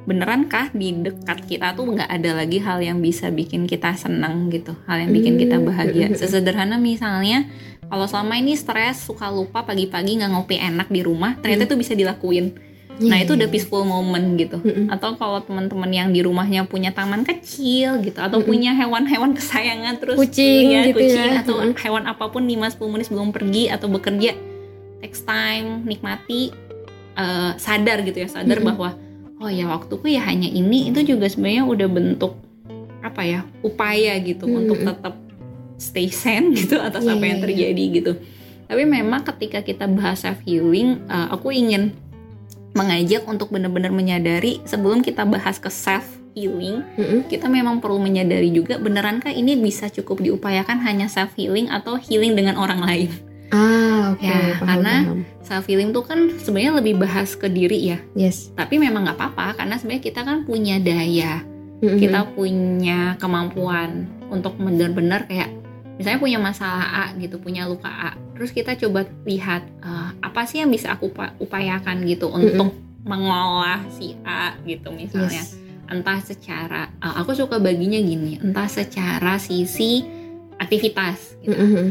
benerankah 0.09 0.73
di 0.73 1.05
dekat 1.05 1.45
kita 1.45 1.77
tuh 1.77 1.93
nggak 1.93 2.09
ada 2.09 2.41
lagi 2.41 2.65
hal 2.65 2.81
yang 2.81 3.05
bisa 3.05 3.29
bikin 3.29 3.69
kita 3.69 3.93
senang 3.93 4.49
gitu 4.49 4.73
hal 4.89 5.05
yang 5.05 5.13
bikin 5.13 5.37
kita 5.37 5.61
bahagia 5.61 6.09
sesederhana 6.17 6.81
misalnya 6.81 7.45
kalau 7.93 8.09
selama 8.09 8.41
ini 8.41 8.57
stres 8.57 9.05
suka 9.05 9.29
lupa 9.29 9.69
pagi-pagi 9.69 10.17
nggak 10.25 10.33
ngopi 10.33 10.57
enak 10.57 10.89
di 10.89 11.05
rumah 11.05 11.37
ternyata 11.37 11.69
itu 11.69 11.77
bisa 11.77 11.93
dilakuin 11.93 12.57
Nah 12.99 13.23
Iya, 13.23 13.31
itu 13.31 13.33
iya, 13.35 13.39
udah 13.39 13.47
iya. 13.47 13.55
peaceful 13.55 13.83
moment 13.87 14.27
gitu. 14.35 14.59
Mm-mm. 14.59 14.91
Atau 14.91 15.15
kalau 15.15 15.39
teman-teman 15.39 15.87
yang 15.95 16.11
di 16.11 16.19
rumahnya 16.19 16.67
punya 16.67 16.91
taman 16.91 17.23
kecil 17.23 18.03
gitu, 18.03 18.19
atau 18.19 18.43
punya 18.43 18.75
hewan-hewan 18.75 19.39
kesayangan 19.39 20.03
terus 20.03 20.19
Kucing 20.19 20.75
iya, 20.75 20.91
gitu 20.91 20.99
kucing 20.99 21.31
ya. 21.39 21.47
atau 21.47 21.63
hewan 21.63 22.11
apa 22.11 22.27
pun 22.27 22.43
5-10 22.43 22.91
menit 22.91 23.07
sebelum 23.07 23.31
pergi 23.31 23.71
atau 23.71 23.87
bekerja, 23.87 24.35
text 24.99 25.23
time, 25.31 25.87
nikmati, 25.87 26.51
eh, 27.15 27.53
sadar 27.55 28.03
gitu 28.03 28.19
ya, 28.19 28.27
sadar 28.27 28.59
bahwa 28.67 28.99
oh 29.39 29.51
ya 29.51 29.71
waktuku 29.71 30.15
ya 30.19 30.23
hanya 30.27 30.51
ini 30.51 30.91
itu 30.91 31.15
juga 31.15 31.31
sebenarnya 31.31 31.65
udah 31.67 31.89
bentuk 31.91 32.33
apa 32.99 33.23
ya 33.23 33.41
upaya 33.63 34.19
gitu 34.19 34.45
Mm-mm. 34.51 34.59
untuk 34.67 34.79
tetap 34.83 35.15
stay 35.79 36.11
sane 36.11 36.53
gitu 36.59 36.77
atas 36.83 37.07
Iya, 37.07 37.15
apa 37.15 37.23
iya, 37.23 37.29
yang 37.31 37.39
iya. 37.41 37.45
terjadi 37.47 37.85
gitu. 38.03 38.13
Tapi 38.69 38.83
memang 38.85 39.25
ketika 39.25 39.65
kita 39.65 39.89
bahas 39.89 40.21
self 40.27 40.45
healing, 40.45 41.01
aku 41.09 41.49
ingin 41.57 41.97
mengajak 42.77 43.25
untuk 43.25 43.49
benar-benar 43.49 43.89
menyadari 43.89 44.61
sebelum 44.69 45.01
kita 45.01 45.25
bahas 45.25 45.57
ke 45.57 45.73
self 45.73 46.05
healing, 46.37 46.85
Mm-mm. 47.01 47.25
kita 47.33 47.49
memang 47.49 47.81
perlu 47.81 47.97
menyadari 47.97 48.53
juga 48.53 48.77
benerankah 48.77 49.33
ini 49.33 49.57
bisa 49.57 49.89
cukup 49.89 50.21
diupayakan 50.21 50.85
hanya 50.85 51.09
self 51.09 51.33
healing 51.33 51.73
atau 51.73 51.97
healing 51.97 52.37
dengan 52.37 52.61
orang 52.61 52.85
lain. 52.85 53.09
ah 53.49 53.78
oke 54.15 54.25
Ya, 54.25 54.57
paham, 54.57 54.69
karena 54.69 54.95
paham. 55.05 55.21
Self 55.45 55.65
healing 55.69 55.91
tuh 55.93 56.05
kan 56.05 56.19
sebenarnya 56.41 56.73
lebih 56.81 56.95
bahas 57.01 57.33
ke 57.33 57.49
diri 57.49 57.93
ya, 57.93 57.99
yes 58.13 58.53
tapi 58.53 58.77
memang 58.77 59.09
nggak 59.09 59.17
apa-apa 59.17 59.61
karena 59.61 59.77
sebenarnya 59.77 60.05
kita 60.05 60.21
kan 60.25 60.45
punya 60.45 60.77
daya, 60.81 61.41
Mm-mm. 61.81 61.97
kita 61.97 62.21
punya 62.33 63.17
kemampuan 63.17 64.09
untuk 64.29 64.57
benar-benar 64.61 65.25
kayak 65.25 65.49
misalnya 65.97 66.21
punya 66.21 66.39
masalah 66.39 66.85
A 66.85 67.05
gitu, 67.17 67.41
punya 67.41 67.65
luka 67.65 67.89
A, 67.89 68.11
terus 68.37 68.53
kita 68.53 68.77
coba 68.77 69.09
lihat 69.25 69.65
eh, 69.81 70.11
apa 70.21 70.45
sih 70.45 70.61
yang 70.61 70.71
bisa 70.71 70.93
aku 70.95 71.11
upa- 71.11 71.33
upayakan 71.41 72.05
gitu 72.05 72.29
untuk 72.29 72.77
mengolah 73.03 73.83
si 73.89 74.15
A 74.23 74.53
gitu 74.65 74.93
misalnya, 74.93 75.43
yes 75.43 75.57
entah 75.89 76.21
secara 76.21 76.93
eh, 77.01 77.15
aku 77.17 77.33
suka 77.33 77.57
baginya 77.57 77.97
gini, 77.97 78.37
entah 78.37 78.69
secara 78.69 79.41
sisi 79.41 80.05
aktivitas 80.61 81.41
gitu. 81.41 81.57
Mm-mm. 81.57 81.87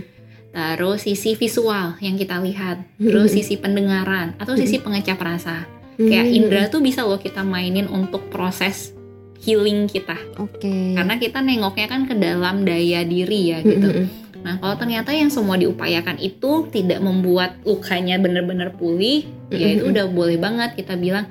Terus 0.57 1.05
sisi 1.05 1.37
visual 1.37 2.01
yang 2.01 2.17
kita 2.17 2.41
lihat, 2.41 2.81
terus 2.97 3.29
Mm-mm. 3.29 3.37
sisi 3.37 3.61
pendengaran 3.61 4.33
atau 4.41 4.57
sisi 4.57 4.81
pengecap 4.81 5.21
rasa. 5.21 5.69
Kayak 5.97 6.27
indera 6.33 6.65
tuh 6.69 6.81
bisa 6.81 7.05
loh 7.05 7.21
kita 7.21 7.45
mainin 7.45 7.85
untuk 7.85 8.25
proses 8.33 8.93
healing 9.37 9.85
kita. 9.85 10.17
oke 10.41 10.97
Karena 10.97 11.21
kita 11.21 11.45
nengoknya 11.45 11.87
kan 11.89 12.09
ke 12.09 12.17
dalam 12.17 12.65
daya 12.65 13.05
diri 13.05 13.53
ya 13.53 13.61
gitu. 13.61 14.09
Nah, 14.41 14.57
kalau 14.61 14.75
ternyata 14.77 15.13
yang 15.13 15.29
semua 15.29 15.57
diupayakan 15.61 16.17
itu 16.21 16.69
tidak 16.73 17.01
membuat 17.01 17.57
lukanya 17.65 18.17
benar-benar 18.17 18.73
pulih, 18.77 19.25
ya 19.53 19.77
itu 19.77 19.93
udah 19.93 20.09
boleh 20.09 20.37
banget 20.41 20.73
kita 20.73 20.97
bilang, 20.97 21.29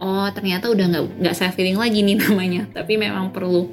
oh 0.00 0.28
ternyata 0.32 0.72
udah 0.72 0.86
nggak 0.92 1.04
nggak 1.20 1.36
self 1.36 1.56
healing 1.56 1.76
lagi 1.76 2.00
nih 2.00 2.16
namanya. 2.20 2.68
Tapi 2.72 2.96
memang 2.96 3.32
perlu 3.36 3.68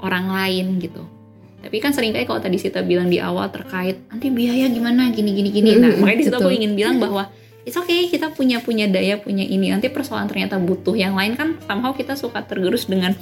orang 0.00 0.30
lain 0.32 0.80
gitu. 0.80 1.17
Tapi 1.58 1.76
kan 1.82 1.90
sering 1.90 2.14
kali 2.14 2.24
kalau 2.24 2.38
tadi 2.38 2.54
Sita 2.56 2.86
bilang 2.86 3.10
di 3.10 3.18
awal 3.18 3.50
terkait 3.50 3.98
nanti 4.08 4.30
biaya 4.30 4.70
gimana 4.70 5.10
gini 5.10 5.34
gini 5.34 5.50
gini. 5.50 5.70
Nah, 5.74 5.90
makanya 5.98 6.18
di 6.18 6.24
situ 6.30 6.36
aku 6.38 6.50
ingin 6.54 6.72
bilang 6.78 7.02
bahwa 7.02 7.26
it's 7.66 7.74
okay 7.74 8.06
kita 8.06 8.30
punya 8.30 8.62
punya 8.62 8.86
daya 8.86 9.18
punya 9.18 9.42
ini. 9.42 9.74
Nanti 9.74 9.90
persoalan 9.90 10.30
ternyata 10.30 10.56
butuh 10.62 10.94
yang 10.94 11.18
lain 11.18 11.34
kan 11.34 11.58
somehow 11.66 11.90
kita 11.92 12.14
suka 12.14 12.46
tergerus 12.46 12.86
dengan 12.86 13.12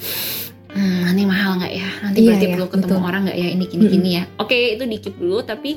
hmm, 0.71 1.01
nanti 1.09 1.23
mahal 1.25 1.57
nggak 1.59 1.73
ya? 1.73 1.91
Nanti 2.05 2.19
Iya, 2.21 2.27
berarti 2.29 2.47
iya, 2.47 2.55
perlu 2.55 2.67
ketemu 2.69 2.97
betul. 3.01 3.09
orang 3.09 3.21
nggak 3.25 3.39
ya 3.41 3.49
ini 3.49 3.65
gini 3.67 3.85
gini 3.89 4.09
ya. 4.21 4.23
Oke 4.37 4.57
itu 4.77 4.85
dikit 4.85 5.15
dulu 5.17 5.41
tapi 5.41 5.71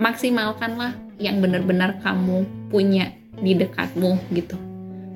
maksimalkanlah 0.00 0.92
yang 1.20 1.40
benar-benar 1.40 2.00
kamu 2.00 2.44
punya 2.72 3.12
di 3.36 3.52
dekatmu 3.52 4.32
gitu. 4.32 4.56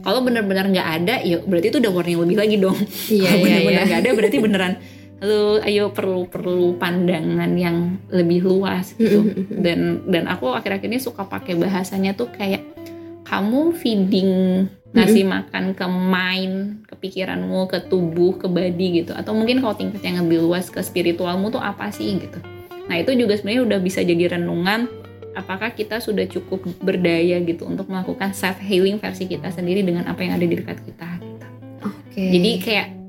Kalau 0.01 0.25
benar-benar 0.25 0.65
nggak 0.73 0.89
ada, 1.03 1.15
ya 1.21 1.45
berarti 1.45 1.69
itu 1.69 1.77
udah 1.77 1.93
warning 1.93 2.19
lebih 2.25 2.37
lagi 2.41 2.57
dong. 2.57 2.77
iya 3.13 3.29
Kalau 3.33 3.37
iya 3.37 3.45
benar-benar 3.45 3.83
iya 3.85 3.89
nggak 3.89 4.01
ada, 4.01 4.11
berarti 4.17 4.37
beneran 4.41 4.73
lu 5.21 5.61
ayo 5.61 5.93
perlu 5.93 6.25
perlu 6.33 6.81
pandangan 6.81 7.53
yang 7.57 8.01
lebih 8.09 8.41
luas 8.45 8.97
gitu. 8.97 9.21
Mm-mm. 9.21 9.61
Dan 9.61 10.09
dan 10.09 10.25
aku 10.27 10.53
akhir-akhir 10.57 10.89
ini 10.89 11.01
suka 11.01 11.29
pakai 11.29 11.61
bahasanya 11.61 12.17
tuh 12.17 12.33
kayak 12.33 12.65
kamu 13.29 13.77
feeding 13.77 14.33
ngasih 14.91 15.23
makan 15.23 15.79
ke 15.79 15.87
mind, 15.87 16.83
ke 16.89 16.95
pikiranmu, 16.99 17.71
ke 17.71 17.79
tubuh, 17.87 18.35
ke 18.41 18.51
body 18.51 19.05
gitu. 19.05 19.13
Atau 19.15 19.37
mungkin 19.37 19.63
kalau 19.63 19.77
tingkat 19.77 20.03
yang 20.03 20.25
lebih 20.27 20.43
luas 20.43 20.67
ke 20.67 20.83
spiritualmu 20.83 21.53
tuh 21.53 21.63
apa 21.63 21.93
sih 21.95 22.19
gitu. 22.19 22.43
Nah 22.91 22.99
itu 22.99 23.15
juga 23.15 23.39
sebenarnya 23.39 23.63
udah 23.71 23.79
bisa 23.79 24.03
jadi 24.03 24.35
renungan 24.35 24.91
apakah 25.35 25.71
kita 25.75 26.03
sudah 26.03 26.27
cukup 26.27 26.67
berdaya 26.83 27.39
gitu 27.45 27.67
untuk 27.67 27.87
melakukan 27.87 28.35
self 28.35 28.59
healing 28.59 28.99
versi 28.99 29.31
kita 29.31 29.55
sendiri 29.55 29.87
dengan 29.87 30.11
apa 30.11 30.27
yang 30.27 30.35
ada 30.35 30.47
di 30.47 30.59
dekat 30.59 30.83
kita 30.83 31.09
gitu. 31.23 31.47
oke 31.87 32.19
Jadi 32.19 32.51
kayak 32.59 33.00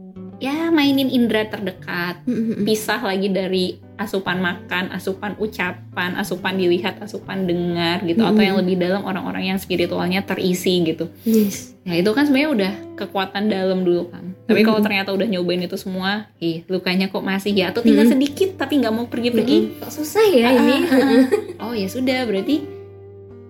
ya 0.41 0.73
mainin 0.73 1.05
indera 1.07 1.45
terdekat, 1.45 2.25
pisah 2.65 2.97
lagi 2.97 3.29
dari 3.29 3.77
asupan 3.93 4.41
makan, 4.41 4.89
asupan 4.89 5.37
ucapan, 5.37 6.17
asupan 6.17 6.57
dilihat, 6.57 6.97
asupan 6.97 7.45
dengar 7.45 8.01
gitu 8.01 8.25
atau 8.25 8.41
yang 8.41 8.57
lebih 8.57 8.81
dalam 8.81 9.05
orang-orang 9.05 9.53
yang 9.53 9.61
spiritualnya 9.61 10.25
terisi 10.25 10.81
gitu. 10.81 11.13
yes. 11.21 11.77
Ya 11.85 11.97
itu 11.97 12.09
kan 12.13 12.25
sebenarnya 12.25 12.49
udah 12.53 12.73
kekuatan 12.97 13.49
dalam 13.49 13.85
dulu 13.85 14.09
kan. 14.09 14.33
Tapi 14.45 14.61
kalau 14.61 14.81
ternyata 14.81 15.13
udah 15.13 15.25
nyobain 15.25 15.61
itu 15.61 15.77
semua, 15.77 16.29
ih 16.41 16.65
lukanya 16.65 17.09
kok 17.09 17.21
masih 17.21 17.53
ya. 17.53 17.69
Atau 17.69 17.85
tinggal 17.85 18.09
sedikit 18.09 18.57
tapi 18.57 18.81
nggak 18.81 18.93
mau 18.93 19.05
pergi-pergi. 19.05 19.77
Kok 19.81 19.93
susah 19.93 20.25
ya 20.29 20.49
Ah, 20.49 20.53
ini? 20.57 20.77
ah, 20.89 20.97
ah. 20.97 21.21
oh 21.69 21.73
ya 21.77 21.85
sudah 21.85 22.25
berarti 22.25 22.65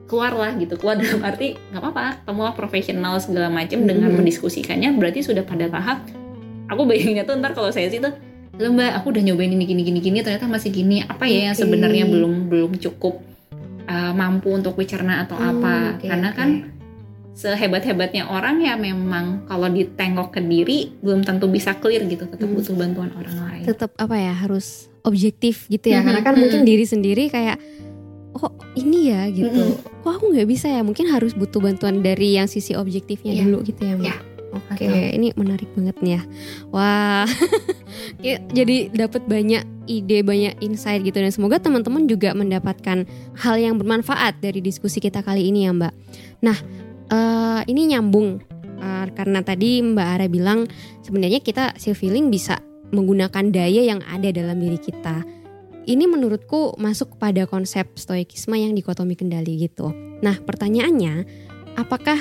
keluarlah 0.08 0.56
gitu. 0.60 0.76
Keluar 0.76 1.00
dalam 1.00 1.24
arti 1.24 1.56
nggak 1.72 1.80
apa-apa 1.82 2.04
ketemulah 2.24 2.54
profesional 2.56 3.16
segala 3.24 3.48
macam 3.48 3.80
dengan 3.88 4.12
mendiskusikannya 4.16 4.92
berarti 5.00 5.24
sudah 5.24 5.44
pada 5.48 5.72
tahap 5.72 6.04
aku 6.72 6.88
bayanginnya 6.88 7.24
tuh 7.24 7.36
ntar 7.36 7.52
kalau 7.52 7.68
saya 7.70 7.86
sih 7.86 8.00
tuh 8.00 8.16
"Loh, 8.56 8.72
mbak 8.72 8.96
aku 8.96 9.12
udah 9.12 9.24
nyobain 9.24 9.50
ini 9.50 9.66
gini 9.66 9.82
gini 9.82 10.00
gini 10.00 10.18
ternyata 10.20 10.48
masih 10.48 10.72
gini 10.72 11.04
apa 11.04 11.24
ya 11.26 11.50
yang 11.50 11.56
Oke. 11.56 11.62
sebenarnya 11.62 12.06
belum 12.06 12.48
belum 12.48 12.72
cukup 12.80 13.20
uh, 13.86 14.14
mampu 14.14 14.52
untuk 14.52 14.76
dicerna 14.76 15.22
atau 15.22 15.36
Oh, 15.36 15.44
apa 15.52 16.00
oke, 16.00 16.08
karena 16.08 16.30
oke. 16.30 16.38
kan 16.38 16.50
sehebat-hebatnya 17.34 18.28
orang 18.28 18.60
ya 18.60 18.76
memang 18.76 19.48
kalau 19.48 19.66
ditengok 19.66 20.32
ke 20.32 20.42
diri 20.42 20.92
belum 21.00 21.24
tentu 21.24 21.48
bisa 21.48 21.74
clear 21.74 22.04
gitu 22.06 22.28
tetap 22.28 22.44
Hmm. 22.44 22.56
butuh 22.56 22.76
bantuan 22.76 23.10
orang 23.14 23.36
lain 23.40 23.64
tetap 23.64 23.96
apa 23.96 24.14
ya 24.14 24.34
harus 24.36 24.92
objektif 25.02 25.66
gitu 25.68 25.90
ya 25.90 26.00
Mhm, 26.00 26.06
karena 26.06 26.22
kan 26.22 26.34
mhm. 26.36 26.42
mungkin 26.42 26.62
diri 26.62 26.84
sendiri 26.84 27.24
kayak 27.28 27.58
oh 28.34 28.52
ini 28.76 29.10
ya 29.10 29.26
gitu 29.28 29.48
Mhm. 29.48 30.04
kok 30.04 30.12
aku 30.12 30.26
nggak 30.30 30.46
bisa 30.46 30.68
ya 30.70 30.84
mungkin 30.84 31.08
harus 31.08 31.32
butuh 31.32 31.60
bantuan 31.60 32.00
dari 32.00 32.36
yang 32.36 32.46
sisi 32.46 32.76
objektifnya 32.76 33.32
Iya. 33.32 33.44
dulu 33.44 33.58
gitu 33.64 33.82
ya 33.82 33.96
Mbak 33.96 34.06
Iya. 34.06 34.16
Oke 34.52 34.76
Betul. 34.78 35.16
ini 35.18 35.28
menarik 35.34 35.70
banget 35.74 35.98
nih 36.04 36.14
ya 36.20 36.22
wah 36.72 37.26
jadi 38.58 38.92
dapat 38.92 39.24
banyak 39.28 39.64
ide 39.88 40.24
banyak 40.24 40.60
insight 40.62 41.04
gitu 41.04 41.20
dan 41.20 41.32
semoga 41.32 41.58
teman-teman 41.60 42.08
juga 42.08 42.32
mendapatkan 42.36 43.04
hal 43.40 43.56
yang 43.60 43.76
bermanfaat 43.80 44.40
dari 44.44 44.60
diskusi 44.60 45.00
kita 45.00 45.24
kali 45.24 45.48
ini 45.50 45.68
ya 45.68 45.72
Mbak 45.74 45.94
nah 46.44 46.58
eh, 47.12 47.62
ini 47.68 47.96
nyambung 47.96 48.52
Eh, 48.82 49.08
karena 49.14 49.46
tadi 49.46 49.86
Mbak 49.86 50.08
Ara 50.18 50.26
bilang 50.26 50.66
sebenarnya 51.06 51.38
kita 51.38 51.78
self 51.78 52.02
healing 52.02 52.34
bisa 52.34 52.58
menggunakan 52.90 53.54
daya 53.54 53.86
yang 53.86 54.02
ada 54.10 54.34
dalam 54.34 54.58
diri 54.58 54.82
kita. 54.82 55.22
Ini 55.86 56.06
menurutku 56.10 56.78
masuk 56.82 57.18
pada 57.18 57.46
konsep 57.46 57.94
stoikisme 57.98 58.58
yang 58.58 58.74
dikotomi 58.74 59.18
kendali 59.18 59.66
gitu. 59.66 59.94
Nah, 60.22 60.38
pertanyaannya, 60.38 61.26
apakah 61.78 62.18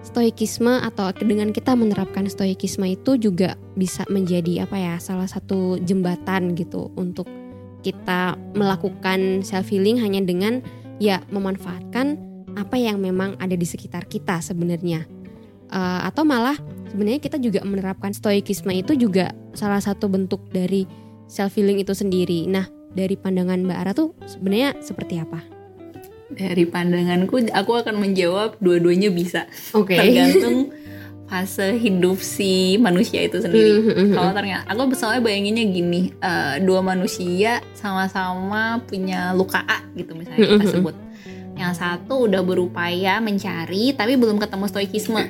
stoikisme 0.00 0.80
atau 0.80 1.12
dengan 1.12 1.52
kita 1.52 1.76
menerapkan 1.76 2.24
stoikisme 2.26 2.88
itu 2.88 3.20
juga 3.20 3.56
bisa 3.76 4.04
menjadi 4.08 4.64
apa 4.64 4.76
ya, 4.76 4.94
salah 4.96 5.28
satu 5.28 5.76
jembatan 5.84 6.56
gitu 6.56 6.88
untuk 6.96 7.28
kita 7.80 8.36
melakukan 8.52 9.40
self 9.40 9.72
healing 9.72 10.00
hanya 10.00 10.20
dengan 10.20 10.60
ya 11.00 11.24
memanfaatkan 11.32 12.20
apa 12.58 12.76
yang 12.76 13.00
memang 13.00 13.36
ada 13.40 13.56
di 13.56 13.64
sekitar 13.64 14.04
kita 14.08 14.40
sebenarnya. 14.44 15.08
Eh, 15.70 16.00
atau 16.02 16.26
malah 16.26 16.58
sebenarnya 16.90 17.20
kita 17.22 17.38
juga 17.38 17.62
menerapkan 17.62 18.10
stoikisme 18.10 18.74
itu 18.74 18.98
juga 18.98 19.32
salah 19.54 19.80
satu 19.80 20.10
bentuk 20.10 20.42
dari 20.50 20.84
self 21.30 21.54
healing 21.56 21.78
itu 21.78 21.94
sendiri. 21.94 22.50
Nah, 22.50 22.66
dari 22.90 23.14
pandangan 23.14 23.62
Mbak 23.62 23.78
Ara 23.78 23.92
tuh 23.94 24.18
sebenarnya 24.26 24.76
seperti 24.82 25.22
apa? 25.22 25.59
Dari 26.30 26.64
pandanganku 26.64 27.50
aku 27.50 27.72
akan 27.82 27.98
menjawab 27.98 28.56
dua-duanya 28.62 29.10
bisa 29.10 29.50
Oke. 29.74 29.98
tergantung 29.98 30.70
fase 31.30 31.78
hidup 31.78 32.18
si 32.18 32.74
manusia 32.82 33.22
itu 33.22 33.38
sendiri. 33.38 33.78
Kalau 34.10 34.34
ternyata 34.34 34.66
aku 34.66 34.98
soalnya 34.98 35.22
bayanginnya 35.22 35.62
gini, 35.70 36.10
eh, 36.18 36.58
dua 36.58 36.82
manusia 36.82 37.62
sama-sama 37.70 38.82
punya 38.82 39.30
luka 39.30 39.62
A 39.62 39.86
gitu 39.94 40.18
misalnya 40.18 40.58
kita 40.58 40.66
Mhm. 40.66 40.74
sebut. 40.74 40.96
Yang 41.54 41.72
satu 41.78 42.26
udah 42.26 42.42
berupaya 42.42 43.22
mencari 43.22 43.94
tapi 43.94 44.18
belum 44.18 44.42
ketemu 44.42 44.64
stoikisme. 44.66 45.22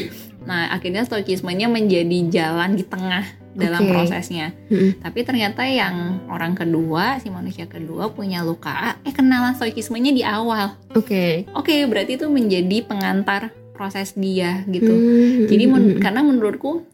nah 0.48 0.76
akhirnya 0.76 1.08
stoikismenya 1.08 1.72
menjadi 1.72 2.18
jalan 2.28 2.76
di 2.76 2.84
tengah 2.84 3.24
dalam 3.56 3.82
Oke. 3.82 3.90
prosesnya. 3.90 4.52
Mhm. 4.68 5.00
Tapi 5.00 5.18
ternyata 5.22 5.64
yang 5.64 5.94
orang 6.28 6.52
kedua, 6.52 7.16
si 7.18 7.28
manusia 7.28 7.64
kedua 7.64 8.08
punya 8.08 8.40
luka 8.40 9.00
eh 9.00 9.10
kenalan 9.10 9.52
stoikismenya 9.52 10.12
di 10.12 10.22
awal. 10.22 10.76
Oke. 10.92 11.48
Oke, 11.50 11.82
berarti 11.84 12.14
itu 12.14 12.28
menjadi 12.28 12.84
pengantar 12.84 13.50
proses 13.72 14.12
dia 14.12 14.64
gitu. 14.66 14.88
Hmm, 14.88 15.44
Jadi 15.46 15.64
men- 15.66 15.96
hmm, 15.96 16.00
karena 16.00 16.20
menurutku 16.20 16.84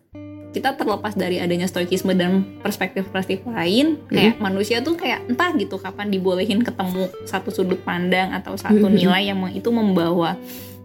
kita 0.53 0.77
terlepas 0.77 1.15
dari 1.15 1.41
adanya 1.41 1.65
stoikisme 1.65 2.13
dan 2.13 2.45
perspektif-perspektif 2.61 3.49
lain, 3.49 3.97
kayak 4.07 4.37
manusia 4.37 4.79
tuh 4.79 4.95
kayak 4.95 5.25
entah 5.25 5.49
gitu 5.55 5.77
kapan 5.77 6.09
dibolehin 6.09 6.61
ketemu 6.61 7.09
satu 7.25 7.49
sudut 7.49 7.81
pandang 7.81 8.31
atau 8.31 8.53
satu 8.55 8.85
Mhm. 8.85 8.93
nilai 8.93 9.23
yang 9.27 9.41
itu 9.49 9.69
membawa 9.69 10.37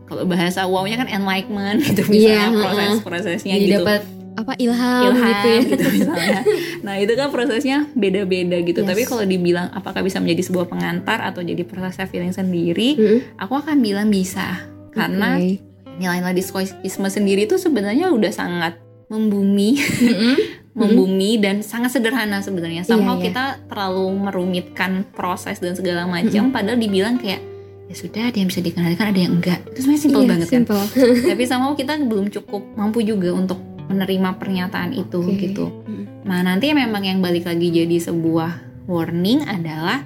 kalau 0.06 0.24
bahasa 0.24 0.64
wow-nya 0.64 0.96
kan 0.98 1.10
enlightenment 1.12 1.84
gitu 1.92 2.00
Iya, 2.08 2.48
misalnya 2.48 2.48
heeh. 2.48 2.64
proses-prosesnya 2.64 3.54
Jadi 3.54 3.66
gitu. 3.68 3.84
dapat 3.84 4.02
apa 4.38 4.54
ilham, 4.56 5.02
Ilham 5.04 5.18
gitu 5.18 5.48
ya. 5.50 5.60
gitu 5.66 5.86
misalnya. 5.98 6.40
Nah, 6.80 6.96
itu 6.96 7.10
kan 7.12 7.28
prosesnya 7.28 7.90
beda-beda 7.92 8.62
gitu. 8.62 8.80
Yes. 8.80 8.88
Tapi 8.88 9.02
kalau 9.04 9.26
dibilang 9.26 9.68
apakah 9.72 10.00
bisa 10.00 10.18
menjadi 10.18 10.46
sebuah 10.46 10.68
pengantar 10.68 11.20
atau 11.24 11.42
jadi 11.42 11.64
proses 11.64 11.98
feeling 12.06 12.30
sendiri, 12.32 12.94
Hmm, 12.94 13.20
aku 13.36 13.58
akan 13.58 13.80
bilang 13.80 14.08
bisa. 14.08 14.62
Karena 14.90 15.36
oke. 15.36 15.58
nilai-nilai 15.98 16.34
diskoisme 16.34 16.78
sendiri 17.08 17.44
itu 17.44 17.58
sebenarnya 17.58 18.08
udah 18.08 18.30
sangat 18.30 18.78
membumi, 19.08 19.82
Mm-mm. 19.82 20.36
membumi 20.78 21.38
dan 21.38 21.62
sangat 21.62 21.92
sederhana 21.92 22.38
sebenarnya. 22.40 22.84
Somehow 22.84 23.16
Iya, 23.16 23.20
iya. 23.20 23.26
kita 23.26 23.44
terlalu 23.66 24.06
merumitkan 24.22 25.02
proses 25.10 25.58
dan 25.58 25.74
segala 25.74 26.06
macam, 26.06 26.52
padahal 26.52 26.78
dibilang 26.78 27.18
kayak 27.18 27.42
ya 27.88 27.96
sudah 27.96 28.22
ada 28.22 28.36
yang 28.36 28.48
bisa 28.48 28.60
dikendalikan, 28.60 29.06
ada 29.08 29.18
yang 29.20 29.34
enggak. 29.34 29.64
Itu 29.66 29.80
sebenarnya 29.82 30.04
simpel 30.04 30.22
Iya, 30.22 30.30
banget 30.30 30.46
kan. 30.46 30.54
simple. 30.54 30.84
Tapi 31.26 31.44
somehow 31.44 31.74
kita 31.74 31.94
belum 32.00 32.26
cukup 32.30 32.62
mampu 32.74 33.00
juga 33.02 33.32
untuk 33.32 33.58
menerima 33.88 34.40
pernyataan 34.40 34.92
itu 34.94 35.20
Oke. 35.24 35.50
gitu. 35.50 35.84
Mm. 35.88 36.28
Nah 36.28 36.40
nanti 36.44 36.72
memang 36.76 37.04
yang 37.04 37.20
balik 37.24 37.48
lagi 37.48 37.72
jadi 37.72 37.98
sebuah 38.00 38.86
warning 38.88 39.48
adalah 39.48 40.04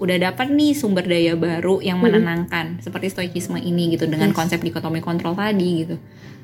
udah 0.00 0.16
dapat 0.16 0.48
nih 0.48 0.72
sumber 0.72 1.04
daya 1.04 1.36
baru 1.36 1.84
yang 1.84 2.00
Mm-mm. 2.00 2.18
menenangkan 2.18 2.80
seperti 2.80 3.12
stoikisme 3.12 3.60
ini 3.60 3.92
gitu 3.94 4.08
dengan 4.08 4.32
Yes. 4.32 4.36
konsep 4.36 4.58
dikotomi 4.64 5.04
kontrol 5.04 5.36
tadi 5.36 5.84
gitu. 5.84 5.96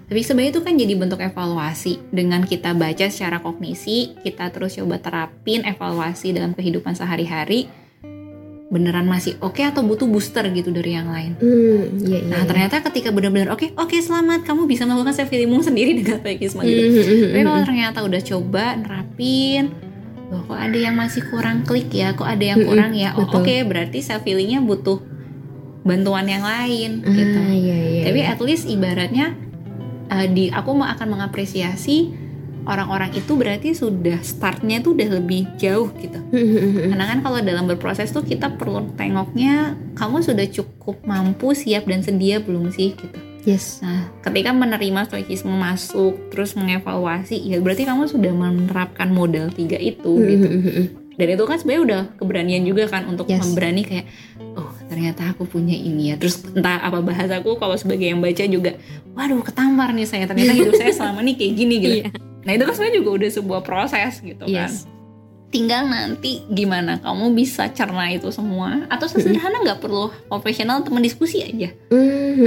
Tapi 0.06 0.22
sebenarnya 0.22 0.52
itu 0.54 0.62
kan 0.62 0.74
jadi 0.78 0.94
bentuk 0.94 1.18
evaluasi 1.18 1.98
dengan 2.14 2.46
kita 2.46 2.78
baca 2.78 3.10
secara 3.10 3.42
kognisi, 3.42 4.14
kita 4.22 4.54
terus 4.54 4.78
coba 4.78 5.02
terapin 5.02 5.66
evaluasi 5.66 6.30
dalam 6.30 6.54
kehidupan 6.54 6.94
sehari-hari. 6.94 7.66
Beneran 8.66 9.06
masih 9.06 9.38
oke 9.38 9.62
atau 9.62 9.86
butuh 9.86 10.10
booster 10.10 10.42
gitu 10.50 10.74
dari 10.74 10.98
yang 10.98 11.06
lain. 11.06 11.38
Hmm, 11.38 12.02
iya, 12.02 12.18
iya, 12.18 12.26
Nah 12.26 12.42
iya. 12.42 12.48
ternyata 12.50 12.82
ketika 12.90 13.14
benar-benar 13.14 13.54
oke 13.54 13.70
oke 13.78 13.94
selamat 13.94 14.42
kamu 14.42 14.66
bisa 14.66 14.82
melakukan 14.82 15.14
self 15.14 15.30
healing 15.30 15.54
sendiri 15.68 15.94
dengan 15.94 16.18
stoikisme 16.18 16.66
gitu. 16.66 16.82
Hmm, 16.82 16.94
hmm, 16.98 17.26
Tapi 17.30 17.42
kalau 17.46 17.60
hmm. 17.62 17.68
ternyata 17.70 17.98
udah 18.02 18.22
coba 18.26 18.64
nerapin, 18.74 19.62
loh 20.34 20.42
kok 20.50 20.58
ada 20.58 20.78
yang 20.78 20.98
masih 20.98 21.22
kurang 21.30 21.62
klik 21.62 21.94
ya, 21.94 22.18
kok 22.18 22.26
ada 22.26 22.42
yang 22.42 22.58
kurang 22.66 22.92
ya. 22.98 23.14
Oh, 23.14 23.30
oke, 23.30 23.54
berarti 23.70 24.02
self 24.02 24.26
healingnya 24.26 24.58
butuh 24.58 24.98
bantuan 25.86 26.26
yang 26.26 26.42
lain 26.42 27.06
gitu. 27.06 27.38
Ah, 27.38 27.54
iya, 27.54 27.76
iya, 27.78 28.02
Tapi 28.10 28.20
iya. 28.26 28.34
at 28.34 28.40
least 28.42 28.66
ibaratnya 28.66 29.38
uh, 30.10 30.26
di 30.26 30.50
aku 30.50 30.74
mau 30.74 30.90
akan 30.90 31.14
mengapresiasi 31.14 32.25
orang-orang 32.66 33.14
itu 33.14 33.32
berarti 33.38 33.72
sudah 33.72 34.18
startnya 34.20 34.82
tuh 34.82 34.98
udah 34.98 35.22
lebih 35.22 35.46
jauh 35.56 35.88
gitu. 36.02 36.18
Hmm, 36.18 36.34
hmm, 36.34 36.58
hmm, 36.58 36.72
hmm. 36.74 36.88
Karena 36.92 37.04
kan 37.06 37.18
kalau 37.22 37.38
dalam 37.40 37.64
berproses 37.70 38.10
tuh 38.10 38.26
kita 38.26 38.58
perlu 38.58 38.90
tengoknya 38.98 39.78
kamu 39.94 40.20
sudah 40.20 40.46
cukup 40.50 40.98
mampu, 41.06 41.54
siap 41.54 41.86
dan 41.86 42.02
sedia 42.02 42.42
belum 42.42 42.74
sih 42.74 42.98
gitu. 42.98 43.18
Yes. 43.46 43.78
Nah, 43.78 44.10
ketika 44.26 44.50
menerima 44.50 45.06
stoikisme 45.06 45.54
masuk, 45.54 46.34
terus 46.34 46.58
mengevaluasi, 46.58 47.38
ya 47.38 47.62
berarti 47.62 47.86
kamu 47.86 48.10
sudah 48.10 48.34
menerapkan 48.34 49.06
model 49.14 49.54
tiga 49.54 49.78
itu 49.78 50.18
Hmm, 50.18 50.26
gitu. 50.26 50.46
hmm, 50.50 50.60
hmm, 50.66 50.74
hmm. 50.74 50.86
Dan 51.16 51.32
itu 51.32 51.44
kan 51.48 51.56
sebenarnya 51.56 51.82
udah 51.86 52.02
keberanian 52.20 52.62
juga 52.66 52.84
kan 52.92 53.08
untuk 53.08 53.24
Yes. 53.24 53.40
memberani 53.40 53.88
kayak, 53.88 54.04
oh 54.58 54.68
ternyata 54.90 55.32
aku 55.32 55.48
punya 55.48 55.72
ini 55.72 56.12
ya. 56.12 56.20
Terus 56.20 56.44
entah 56.52 56.76
apa 56.76 57.00
bahasaku 57.00 57.56
kalau 57.56 57.72
sebagai 57.78 58.04
yang 58.04 58.20
baca 58.20 58.44
juga, 58.44 58.76
waduh 59.16 59.40
ketampar 59.40 59.96
nih 59.96 60.04
saya. 60.04 60.28
Ternyata 60.28 60.52
hidup 60.52 60.74
saya 60.76 60.92
selama 60.92 61.24
ini 61.24 61.32
kayak 61.40 61.52
gini 61.56 61.74
gitu. 61.80 61.96
Iya. 62.04 62.10
Nah 62.46 62.54
itu 62.54 62.62
kan 62.62 62.72
sebenarnya 62.72 62.96
juga 63.02 63.10
udah 63.18 63.30
sebuah 63.34 63.60
proses 63.66 64.22
gitu 64.22 64.46
kan. 64.46 64.70
Yes. 64.70 64.86
Tinggal 65.46 65.86
nanti 65.86 66.42
gimana 66.50 66.98
kamu 66.98 67.34
bisa 67.34 67.70
cerna 67.70 68.10
itu 68.10 68.30
semua. 68.30 68.86
Atau 68.86 69.10
sesederhana 69.10 69.62
nggak 69.62 69.82
perlu 69.82 70.10
profesional 70.30 70.82
teman 70.86 71.02
diskusi 71.02 71.42
aja. 71.42 71.70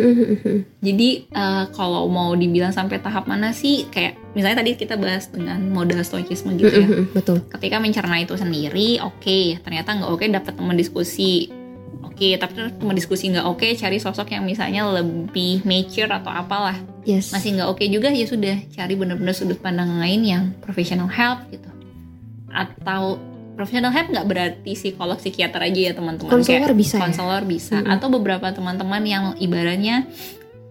Jadi 0.87 1.09
eh, 1.27 1.63
kalau 1.75 2.07
mau 2.07 2.31
dibilang 2.35 2.71
sampai 2.71 2.99
tahap 3.03 3.27
mana 3.27 3.51
sih 3.51 3.87
kayak 3.91 4.19
misalnya 4.35 4.63
tadi 4.63 4.79
kita 4.79 4.95
bahas 4.95 5.27
dengan 5.31 5.59
modal 5.71 6.03
stoikisme 6.03 6.55
gitu 6.59 6.75
ya. 6.75 6.87
Betul. 7.11 7.43
Ketika 7.51 7.79
mencerna 7.79 8.19
itu 8.23 8.35
sendiri, 8.39 9.03
oke, 9.03 9.63
ternyata 9.63 9.95
nggak 9.99 10.11
oke 10.11 10.25
dapat 10.31 10.53
teman 10.55 10.75
diskusi. 10.79 11.58
Oke, 12.19 12.35
tapi 12.35 12.51
terus 12.51 12.75
teman 12.75 12.95
diskusi 12.99 13.31
nggak 13.31 13.47
oke, 13.47 13.63
cari 13.79 13.95
sosok 13.95 14.35
yang 14.35 14.43
misalnya 14.43 14.83
lebih 14.91 15.63
mature 15.63 16.11
atau 16.11 16.27
apalah. 16.27 16.75
Yes. 17.07 17.31
Masih 17.31 17.55
nggak 17.55 17.71
oke 17.71 17.79
juga 17.87 18.11
ya 18.11 18.27
sudah 18.27 18.59
cari 18.75 18.99
benar-benar 18.99 19.31
sudut 19.31 19.55
pandang 19.63 20.03
lain 20.03 20.27
yang 20.27 20.43
professional 20.59 21.07
help 21.07 21.47
gitu. 21.47 21.71
Atau 22.51 23.23
professional 23.55 23.95
help 23.95 24.11
nggak 24.11 24.27
berarti 24.27 24.75
psikolog 24.75 25.15
psikiater 25.15 25.63
aja 25.63 25.79
ya 25.79 25.93
teman-teman. 25.95 26.27
Konselor 26.27 26.75
bisa 26.75 26.99
ya? 26.99 27.07
konselor 27.07 27.43
bisa 27.47 27.79
Mm-mm. 27.79 27.95
atau 27.95 28.11
beberapa 28.11 28.51
teman-teman 28.51 29.03
yang 29.07 29.23
ibaratnya 29.39 30.03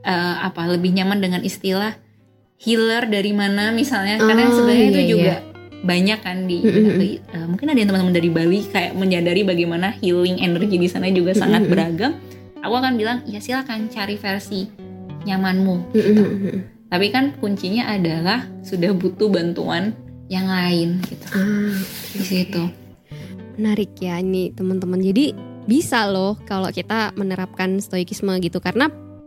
eh, 0.05 0.37
apa 0.45 0.69
lebih 0.69 0.93
nyaman 1.01 1.17
dengan 1.17 1.41
istilah 1.41 1.97
healer 2.61 3.09
dari 3.09 3.33
mana 3.33 3.73
misalnya 3.73 4.21
karena 4.21 4.51
Oh, 4.51 4.53
sebenarnya 4.53 4.87
itu 4.93 5.01
iya, 5.01 5.09
juga 5.09 5.35
banyak 5.79 6.19
kan 6.19 6.45
di 6.45 6.59
Mm-mm. 6.59 6.99
eh, 7.23 7.47
mungkin 7.47 7.71
ada 7.71 7.79
yang 7.79 7.89
teman-teman 7.89 8.15
dari 8.15 8.29
Bali 8.29 8.67
kayak 8.67 8.93
menyadari 8.95 9.43
bagaimana 9.43 9.95
healing 9.95 10.39
energi 10.39 10.75
di 10.75 10.89
sana 10.91 11.07
juga 11.09 11.33
sangat 11.33 11.65
Mm-mm. 11.65 11.73
beragam 11.73 12.13
aku 12.59 12.75
akan 12.75 12.99
bilang 12.99 13.23
ya 13.25 13.39
silakan 13.39 13.87
cari 13.87 14.15
versi 14.15 14.67
nyamanmu 15.23 15.77
Hmm, 15.91 15.95
gitu. 15.95 16.23
hmm, 16.23 16.39
hmm. 16.43 16.59
tapi 16.89 17.07
kan 17.09 17.35
kuncinya 17.39 17.91
adalah 17.91 18.47
sudah 18.61 18.91
butuh 18.91 19.29
bantuan 19.29 19.95
yang 20.27 20.47
lain 20.47 20.99
gitu 21.07 21.27
Ah, 21.31 21.75
di 22.13 22.23
situ 22.23 22.63
menarik 23.59 23.91
ya 23.99 24.23
ini 24.23 24.55
teman-teman. 24.55 25.03
Jadi 25.03 25.35
bisa 25.67 26.07
loh 26.07 26.39
kalau 26.47 26.71
kita 26.71 27.11
menerapkan 27.19 27.83
stoikisme 27.83 28.31
gitu 28.39 28.63
karena 28.63 28.87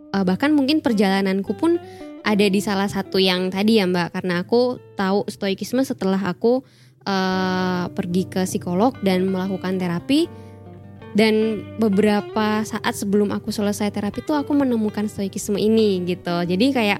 eh, 0.09 0.23
bahkan 0.23 0.55
mungkin 0.55 0.79
perjalananku 0.79 1.51
pun 1.53 1.75
ada 2.21 2.45
di 2.47 2.59
salah 2.63 2.87
satu 2.87 3.17
yang 3.17 3.49
tadi 3.49 3.81
ya 3.81 3.85
Mbak 3.89 4.09
karena 4.15 4.45
aku 4.45 4.77
tahu 4.95 5.27
stoikisme 5.27 5.81
setelah 5.85 6.19
aku 6.21 6.61
eh, 7.05 7.85
pergi 7.91 8.23
ke 8.29 8.41
psikolog 8.45 8.95
dan 9.01 9.27
melakukan 9.27 9.77
terapi 9.77 10.29
dan 11.11 11.59
beberapa 11.75 12.63
saat 12.63 12.95
sebelum 12.95 13.35
aku 13.35 13.51
selesai 13.51 13.91
terapi 13.91 14.23
tuh 14.23 14.39
aku 14.39 14.55
menemukan 14.55 15.11
stoikisme 15.11 15.59
ini 15.59 15.99
gitu. 16.07 16.47
Jadi 16.47 16.71
kayak 16.71 16.99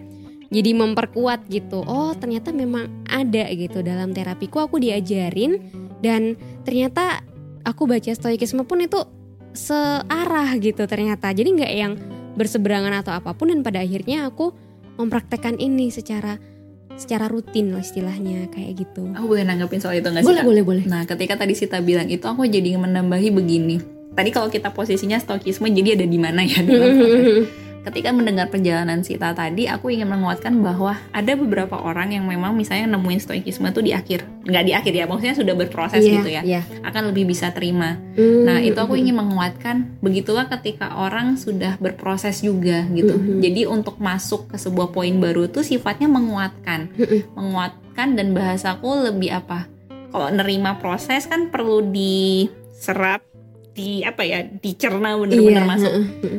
jadi 0.51 0.75
memperkuat 0.75 1.47
gitu. 1.47 1.79
Oh, 1.87 2.11
ternyata 2.11 2.51
memang 2.51 3.07
ada 3.07 3.47
gitu 3.55 3.79
dalam 3.79 4.11
terapiku 4.11 4.67
aku 4.67 4.83
diajarin 4.83 5.63
dan 6.03 6.35
ternyata 6.67 7.23
aku 7.63 7.87
baca 7.87 8.11
stoikisme 8.11 8.67
pun 8.67 8.83
itu 8.83 8.99
searah 9.51 10.55
gitu 10.59 10.87
ternyata 10.87 11.31
jadi 11.35 11.49
nggak 11.51 11.73
yang 11.75 11.93
berseberangan 12.39 13.03
atau 13.03 13.11
apa 13.11 13.35
pun 13.35 13.51
dan 13.51 13.59
pada 13.61 13.83
akhirnya 13.83 14.31
aku 14.31 14.55
mempraktekkan 15.01 15.57
ini 15.57 15.89
secara 15.89 16.37
secara 16.91 17.25
rutin 17.25 17.73
lah 17.73 17.81
istilahnya 17.81 18.51
kayak 18.53 18.85
gitu 18.85 19.09
aku 19.15 19.25
boleh 19.25 19.41
nanggapin 19.41 19.81
soal 19.81 19.97
itu 19.97 20.05
nggak 20.05 20.21
sih 20.21 20.29
boleh 20.29 20.43
Kak? 20.43 20.47
boleh 20.47 20.63
boleh 20.63 20.83
Nah, 20.85 21.03
ketika 21.07 21.33
tadi 21.39 21.53
Sita 21.57 21.79
bilang 21.81 22.11
itu, 22.11 22.21
aku 22.27 22.45
jadi 22.45 22.77
menambahi 22.77 23.31
begini. 23.31 23.79
Tadi 24.11 24.29
kalau 24.29 24.51
kita 24.51 24.75
posisinya 24.75 25.17
stokisme, 25.17 25.71
jadi 25.71 25.95
ada 25.95 26.05
di 26.05 26.19
mana 26.19 26.43
ya 26.43 26.59
dalam. 26.67 26.91
Ketika 27.81 28.13
mendengar 28.13 28.45
perjalanan 28.53 29.01
Sita 29.01 29.33
tadi, 29.33 29.65
aku 29.65 29.89
ingin 29.89 30.05
menguatkan 30.05 30.53
bahwa 30.61 31.01
ada 31.09 31.33
beberapa 31.33 31.81
orang 31.81 32.13
yang 32.13 32.29
memang 32.29 32.53
misalnya 32.53 32.93
nemuin 32.93 33.17
stoikisme 33.17 33.65
tuh 33.73 33.81
di 33.81 33.89
akhir, 33.89 34.21
nggak 34.45 34.63
di 34.69 34.73
akhir 34.77 34.93
ya, 34.93 35.05
maksudnya 35.09 35.33
sudah 35.33 35.55
berproses 35.57 36.05
Iya, 36.05 36.13
gitu 36.21 36.29
ya, 36.29 36.41
iya. 36.45 36.61
akan 36.85 37.09
lebih 37.09 37.33
bisa 37.33 37.49
terima. 37.49 37.97
Hmm, 38.13 38.45
Nah, 38.45 38.61
itu 38.61 38.77
aku 38.77 38.93
hmm, 38.93 39.01
ingin 39.01 39.15
menguatkan 39.17 39.75
begitulah 39.97 40.45
ketika 40.45 40.93
orang 40.93 41.41
sudah 41.41 41.81
berproses 41.81 42.45
juga 42.45 42.85
gitu. 42.93 43.17
Mhm. 43.17 43.41
Jadi 43.41 43.61
untuk 43.65 43.97
masuk 43.97 44.53
ke 44.53 44.61
sebuah 44.61 44.93
poin 44.93 45.17
baru 45.17 45.49
itu 45.49 45.65
sifatnya 45.65 46.05
menguatkan. 46.05 46.93
Mhm. 46.93 47.33
Menguatkan 47.33 48.07
dan 48.13 48.37
bahasaku 48.37 49.09
lebih 49.09 49.41
apa? 49.41 49.65
Kalau 50.11 50.27
nerima 50.29 50.77
proses 50.77 51.25
kan 51.25 51.49
perlu 51.49 51.81
diserap, 51.87 53.25
di 53.71 54.03
apa 54.03 54.19
ya 54.21 54.43
dicerna 54.43 55.15
bener-bener 55.15 55.63
Iya, 55.63 55.69
masuk. 55.69 55.91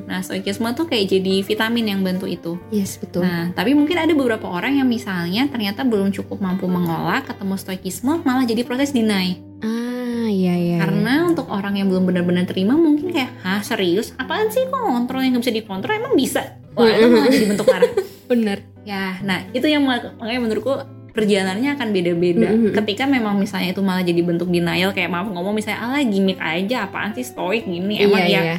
Nah 0.05 0.21
stoikisme 0.21 0.69
tuh 0.73 0.85
kayak 0.85 1.09
jadi 1.09 1.41
vitamin 1.41 1.87
yang 1.89 2.01
bantu 2.01 2.29
itu. 2.29 2.61
Yes, 2.69 3.01
betul. 3.01 3.25
Nah 3.25 3.51
tapi 3.51 3.73
mungkin 3.73 3.97
ada 3.97 4.13
beberapa 4.13 4.45
orang 4.47 4.77
yang 4.77 4.87
misalnya 4.87 5.49
ternyata 5.49 5.81
belum 5.83 6.13
cukup 6.13 6.39
mampu 6.39 6.69
mengolah 6.69 7.25
ketemu 7.25 7.57
stoikisme 7.57 8.21
malah 8.23 8.45
jadi 8.45 8.63
proses 8.63 8.93
deny. 8.93 9.41
ah, 9.61 10.29
iya 10.29 10.55
iya. 10.55 10.77
Karena 10.77 11.25
untuk 11.25 11.49
orang 11.49 11.79
yang 11.79 11.89
belum 11.89 12.05
benar-benar 12.05 12.45
terima 12.45 12.75
mungkin 12.75 13.11
kayak, 13.11 13.31
hah 13.41 13.61
serius? 13.61 14.13
Apaan 14.17 14.49
sih 14.49 14.65
kok 14.65 14.77
ngontrol 14.77 15.23
yang 15.23 15.37
gak 15.37 15.45
bisa 15.45 15.55
dikontrol? 15.55 15.95
Emang 15.95 16.13
bisa? 16.13 16.59
Wah 16.73 16.89
itu 16.89 17.07
malah 17.07 17.29
jadi 17.29 17.47
bentuk 17.47 17.67
marah. 17.69 17.93
bener. 18.33 18.59
Ya, 18.83 19.15
nah 19.23 19.47
itu 19.53 19.63
yang 19.65 19.87
mak- 19.87 20.19
makanya 20.19 20.41
menurutku 20.43 20.75
perjalanannya 21.13 21.71
akan 21.77 21.89
beda-beda. 21.93 22.49
Mm-mm. 22.51 22.73
Ketika 22.73 23.05
memang 23.05 23.37
misalnya 23.37 23.77
itu 23.77 23.85
malah 23.85 24.03
jadi 24.03 24.21
bentuk 24.25 24.49
denial 24.49 24.97
kayak 24.97 25.13
maaf 25.13 25.29
ngomong 25.29 25.53
misalnya 25.53 25.85
ala 25.85 26.01
gimmick 26.03 26.41
aja 26.41 26.89
apaan 26.89 27.13
sih 27.13 27.25
stoik 27.25 27.69
gini 27.69 28.01
emang 28.01 28.25
iya, 28.25 28.33
ya. 28.33 28.43
iya. 28.43 28.57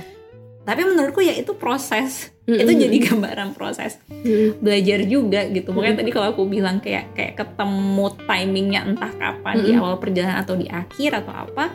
Tapi 0.63 0.81
menurutku 0.87 1.19
ya 1.19 1.35
itu 1.35 1.51
proses. 1.57 2.31
Mm-mm. 2.43 2.59
Itu 2.59 2.71
jadi 2.75 2.97
gambaran 3.07 3.55
proses 3.55 3.99
Mm-mm. 4.07 4.63
belajar 4.63 4.99
juga 5.07 5.47
gitu. 5.51 5.73
Makanya 5.73 5.99
Mm-mm. 5.99 6.01
tadi 6.05 6.11
kalau 6.13 6.27
aku 6.31 6.43
bilang 6.47 6.77
kayak 6.79 7.11
kayak 7.17 7.33
ketemu 7.39 8.07
timingnya 8.29 8.81
entah 8.87 9.11
kapan 9.15 9.55
di 9.59 9.69
Mm-mm. 9.73 9.81
awal 9.83 9.95
perjalanan 9.99 10.39
atau 10.39 10.55
di 10.55 10.67
akhir 10.69 11.23
atau 11.23 11.33
apa. 11.33 11.73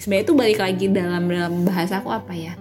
Sebenarnya 0.00 0.24
itu 0.26 0.34
balik 0.34 0.58
lagi 0.58 0.86
dalam 0.90 1.22
dalam 1.30 1.54
bahasaku 1.62 2.08
apa 2.10 2.34
ya? 2.34 2.54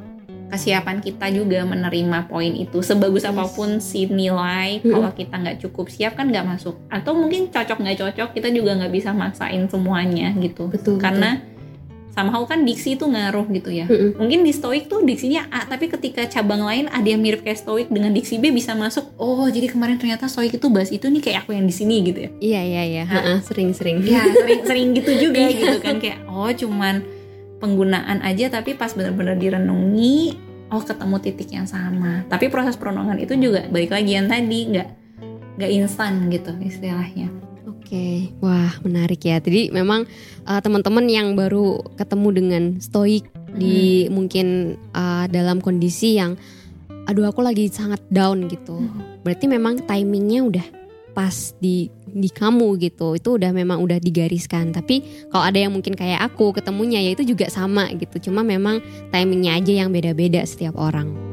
Kesiapan 0.53 1.01
kita 1.01 1.33
juga 1.33 1.65
menerima 1.65 2.29
poin 2.29 2.53
itu 2.53 2.85
sebagus 2.85 3.25
apa 3.25 3.49
pun 3.49 3.81
si 3.81 4.05
nilai 4.05 4.79
Mm-mm. 4.79 4.93
kalau 4.93 5.09
kita 5.09 5.35
nggak 5.35 5.57
cukup 5.65 5.89
siap 5.89 6.13
kan 6.13 6.29
nggak 6.29 6.45
masuk 6.45 6.77
atau 6.87 7.17
mungkin 7.17 7.49
cocok 7.49 7.81
nggak 7.81 7.97
cocok 7.97 8.29
kita 8.37 8.53
juga 8.53 8.77
nggak 8.77 8.93
bisa 8.93 9.09
maksain 9.17 9.65
semuanya 9.65 10.29
gitu 10.37 10.69
Betul. 10.69 11.01
karena 11.01 11.41
somehow 12.13 12.45
kan 12.45 12.61
diksi 12.61 12.93
itu 12.93 13.09
ngaruh 13.09 13.49
gitu 13.49 13.73
ya 13.73 13.89
Mm-mm. 13.89 14.21
mungkin 14.21 14.45
di 14.45 14.53
stoik 14.53 14.85
tuh 14.85 15.01
diksinya 15.01 15.49
A 15.49 15.65
tapi 15.65 15.89
ketika 15.89 16.29
cabang 16.29 16.61
lain 16.61 16.85
ada 16.85 17.09
yang 17.09 17.17
mirip 17.17 17.41
kayak 17.41 17.57
stoik 17.57 17.89
dengan 17.89 18.13
diksi 18.13 18.37
B 18.37 18.53
bisa 18.53 18.77
masuk 18.77 19.09
oh 19.17 19.49
jadi 19.49 19.65
kemarin 19.65 19.97
ternyata 19.97 20.29
stoik 20.29 20.53
itu 20.53 20.69
bahas 20.69 20.93
itu 20.93 21.09
nih 21.09 21.25
kayak 21.25 21.49
aku 21.49 21.57
yang 21.57 21.65
di 21.65 21.73
sini 21.73 22.05
gitu 22.05 22.29
ya 22.29 22.31
Iya 22.37 22.61
iya 22.61 22.83
iya. 22.85 23.03
Nah. 23.09 23.41
Sering-sering. 23.41 24.05
ya 24.05 24.21
sering 24.29 24.61
sering 24.61 24.87
gitu 24.93 25.11
juga 25.17 25.49
gitu 25.57 25.81
kan 25.81 25.97
kayak 25.97 26.21
oh 26.29 26.53
cuman 26.53 27.01
penggunaan 27.63 28.19
aja 28.19 28.51
tapi 28.51 28.75
pas 28.75 28.91
benar-benar 28.91 29.39
direnungi 29.39 30.35
oh 30.67 30.83
ketemu 30.83 31.15
titik 31.23 31.49
yang 31.55 31.63
sama 31.63 32.27
tapi 32.27 32.51
proses 32.51 32.75
perenungan 32.75 33.15
itu 33.15 33.39
juga 33.39 33.63
balik 33.71 33.95
lagi 33.95 34.11
yang 34.19 34.27
tadi 34.27 34.59
nggak 34.67 34.89
nggak 35.55 35.71
instan 35.71 36.27
gitu 36.27 36.51
istilahnya 36.59 37.31
Oke, 37.83 38.33
wah 38.41 38.73
menarik 38.81 39.21
ya. 39.21 39.37
Jadi 39.37 39.69
memang 39.69 40.09
uh, 40.49 40.57
teman-teman 40.65 41.05
yang 41.05 41.37
baru 41.37 41.77
ketemu 41.93 42.29
dengan 42.33 42.63
stoik 42.81 43.27
di 43.53 44.09
mungkin 44.09 44.79
uh, 44.97 45.29
dalam 45.29 45.61
kondisi 45.61 46.17
yang, 46.17 46.33
aduh 47.05 47.29
aku 47.29 47.45
lagi 47.45 47.69
sangat 47.69 48.01
down 48.09 48.49
gitu. 48.49 48.81
Berarti 49.21 49.45
memang 49.45 49.83
timingnya 49.85 50.41
udah 50.41 50.65
pas 51.13 51.53
di 51.61 51.87
di 52.09 52.29
kamu 52.29 52.77
gitu. 52.81 53.17
Itu 53.17 53.37
udah 53.41 53.53
memang 53.53 53.81
udah 53.81 53.97
digariskan. 54.01 54.73
Tapi 54.73 55.29
kalau 55.29 55.45
ada 55.45 55.57
yang 55.57 55.71
mungkin 55.73 55.93
kayak 55.97 56.21
aku 56.21 56.53
ketemunya 56.53 56.99
ya 57.01 57.15
itu 57.15 57.23
juga 57.23 57.47
sama 57.47 57.89
gitu. 57.95 58.29
Cuma 58.29 58.45
memang 58.45 58.81
timingnya 59.09 59.57
aja 59.57 59.85
yang 59.85 59.89
beda-beda 59.89 60.41
setiap 60.43 60.77
orang. 60.77 61.32